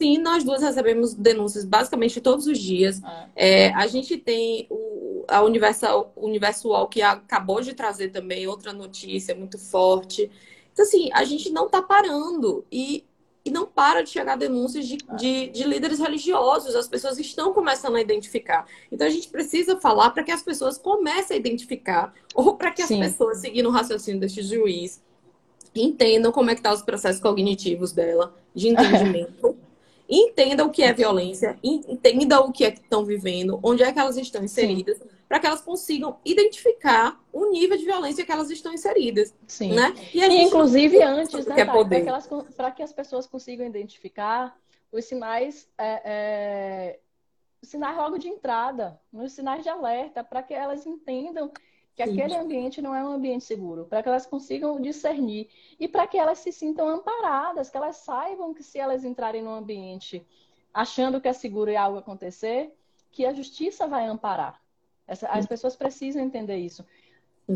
[0.00, 3.00] Sim, nós duas recebemos denúncias basicamente todos os dias.
[3.02, 3.26] Ah.
[3.34, 9.34] É, a gente tem o, a Universal, Universal que acabou de trazer também outra notícia
[9.34, 10.30] muito forte.
[10.72, 12.64] Então, assim, a gente não está parando.
[12.70, 13.04] E
[13.48, 16.76] e não para de chegar denúncias de, de, de, líderes religiosos.
[16.76, 18.66] As pessoas estão começando a identificar.
[18.92, 22.82] Então a gente precisa falar para que as pessoas comecem a identificar, ou para que
[22.82, 23.00] as Sim.
[23.00, 25.02] pessoas, seguindo o raciocínio deste juiz,
[25.74, 29.56] entendam como é que estão tá os processos cognitivos dela, de entendimento.
[30.08, 33.98] Entendam o que é violência, entendam o que é que estão vivendo, onde é que
[33.98, 34.98] elas estão inseridas.
[35.28, 39.34] Para que elas consigam identificar o nível de violência que elas estão inseridas.
[39.46, 39.74] Sim.
[39.74, 39.94] Né?
[40.14, 41.66] E, e inclusive antes, né,
[42.56, 44.56] para que, que, as pessoas consigam identificar
[44.90, 47.00] os sinais, é, é,
[47.62, 51.52] os sinais logo de entrada, os sinais de alerta, para que elas entendam
[51.98, 55.48] que aquele ambiente não é um ambiente seguro, para que elas consigam discernir
[55.80, 59.50] e para que elas se sintam amparadas, que elas saibam que se elas entrarem no
[59.50, 60.24] ambiente
[60.72, 62.72] achando que é seguro e algo acontecer,
[63.10, 64.62] que a justiça vai amparar.
[65.08, 66.86] Essa, as pessoas precisam entender isso.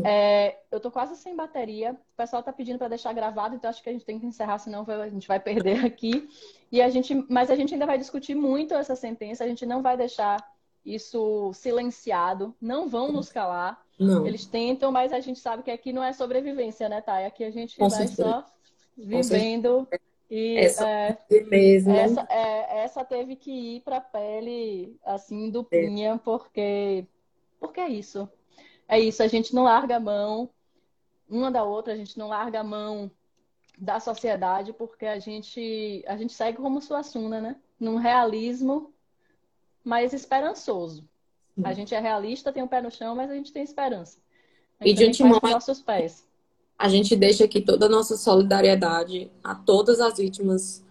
[0.03, 1.93] É, eu tô quase sem bateria.
[1.93, 4.57] O pessoal tá pedindo para deixar gravado, então acho que a gente tem que encerrar,
[4.57, 6.27] senão a gente vai perder aqui.
[6.69, 9.45] E a gente, mas a gente ainda vai discutir muito essa sentença.
[9.45, 10.35] A gente não vai deixar
[10.85, 12.55] isso silenciado.
[12.61, 13.81] Não vão nos calar.
[13.99, 14.25] Não.
[14.25, 17.25] Eles tentam, mas a gente sabe que aqui não é sobrevivência, né, Thay?
[17.25, 18.23] Aqui a gente Com vai certeza.
[18.23, 18.45] só
[18.97, 19.87] vivendo.
[20.29, 21.93] E essa, é, mesmo.
[21.93, 27.05] Essa, é, essa teve que ir para pele assim duplinha, porque
[27.59, 28.27] porque é isso
[28.87, 30.49] é isso, a gente não larga a mão
[31.29, 33.09] uma da outra, a gente não larga a mão
[33.77, 37.55] da sociedade, porque a gente, a gente segue como Suassuna, né?
[37.79, 38.92] Num realismo
[39.83, 41.03] mais esperançoso.
[41.63, 44.17] A gente é realista, tem o um pé no chão, mas a gente tem esperança.
[44.81, 46.25] e de antemão, nossos pés.
[46.77, 50.83] A gente deixa aqui toda a nossa solidariedade a todas as vítimas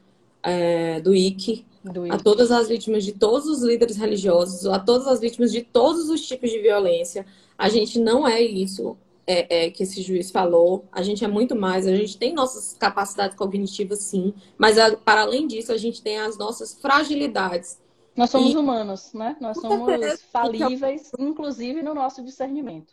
[0.43, 4.79] é, do IC, do IC, a todas as vítimas de todos os líderes religiosos, a
[4.79, 7.27] todas as vítimas de todos os tipos de violência,
[7.59, 8.97] a gente não é isso
[9.27, 10.85] é, é, que esse juiz falou.
[10.91, 11.87] A gente é muito mais.
[11.87, 14.35] A gente tem nossas capacidades cognitivas, sim.
[14.59, 17.79] Mas, a, para além disso, a gente tem as nossas fragilidades.
[18.17, 18.57] Nós somos e...
[18.57, 19.37] humanos, né?
[19.41, 22.93] Nós somos falíveis, inclusive no nosso discernimento.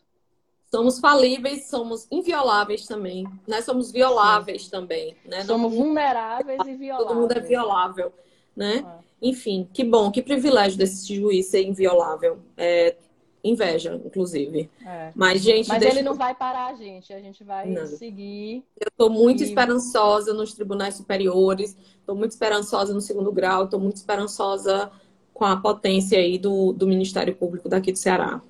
[0.71, 3.61] Somos falíveis, somos invioláveis também, né?
[3.61, 4.71] Somos violáveis Sim.
[4.71, 5.43] também, né?
[5.43, 7.07] Somos vulneráveis e violáveis.
[7.07, 8.13] Todo mundo é violável,
[8.55, 8.85] né?
[8.85, 9.09] É.
[9.21, 12.39] Enfim, que bom, que privilégio desse juiz ser inviolável.
[12.55, 12.95] É,
[13.43, 14.69] inveja, inclusive.
[14.85, 15.11] É.
[15.15, 15.67] Mas, gente.
[15.67, 15.95] Mas deixa...
[15.95, 17.87] ele não vai parar a gente, a gente vai não.
[17.87, 18.63] seguir.
[18.79, 19.47] Eu estou muito e...
[19.47, 24.91] esperançosa nos tribunais superiores, estou muito esperançosa no segundo grau, estou muito esperançosa
[25.39, 28.41] com a potência aí do, do Ministério Público daqui do Ceará.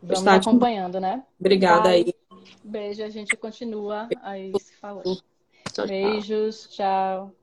[0.00, 1.24] Vamos Estar acompanhando, né?
[1.40, 2.14] Obrigada aí.
[2.62, 5.20] Beijo, a gente continua aí se falando.
[5.88, 7.34] Beijos, tchau.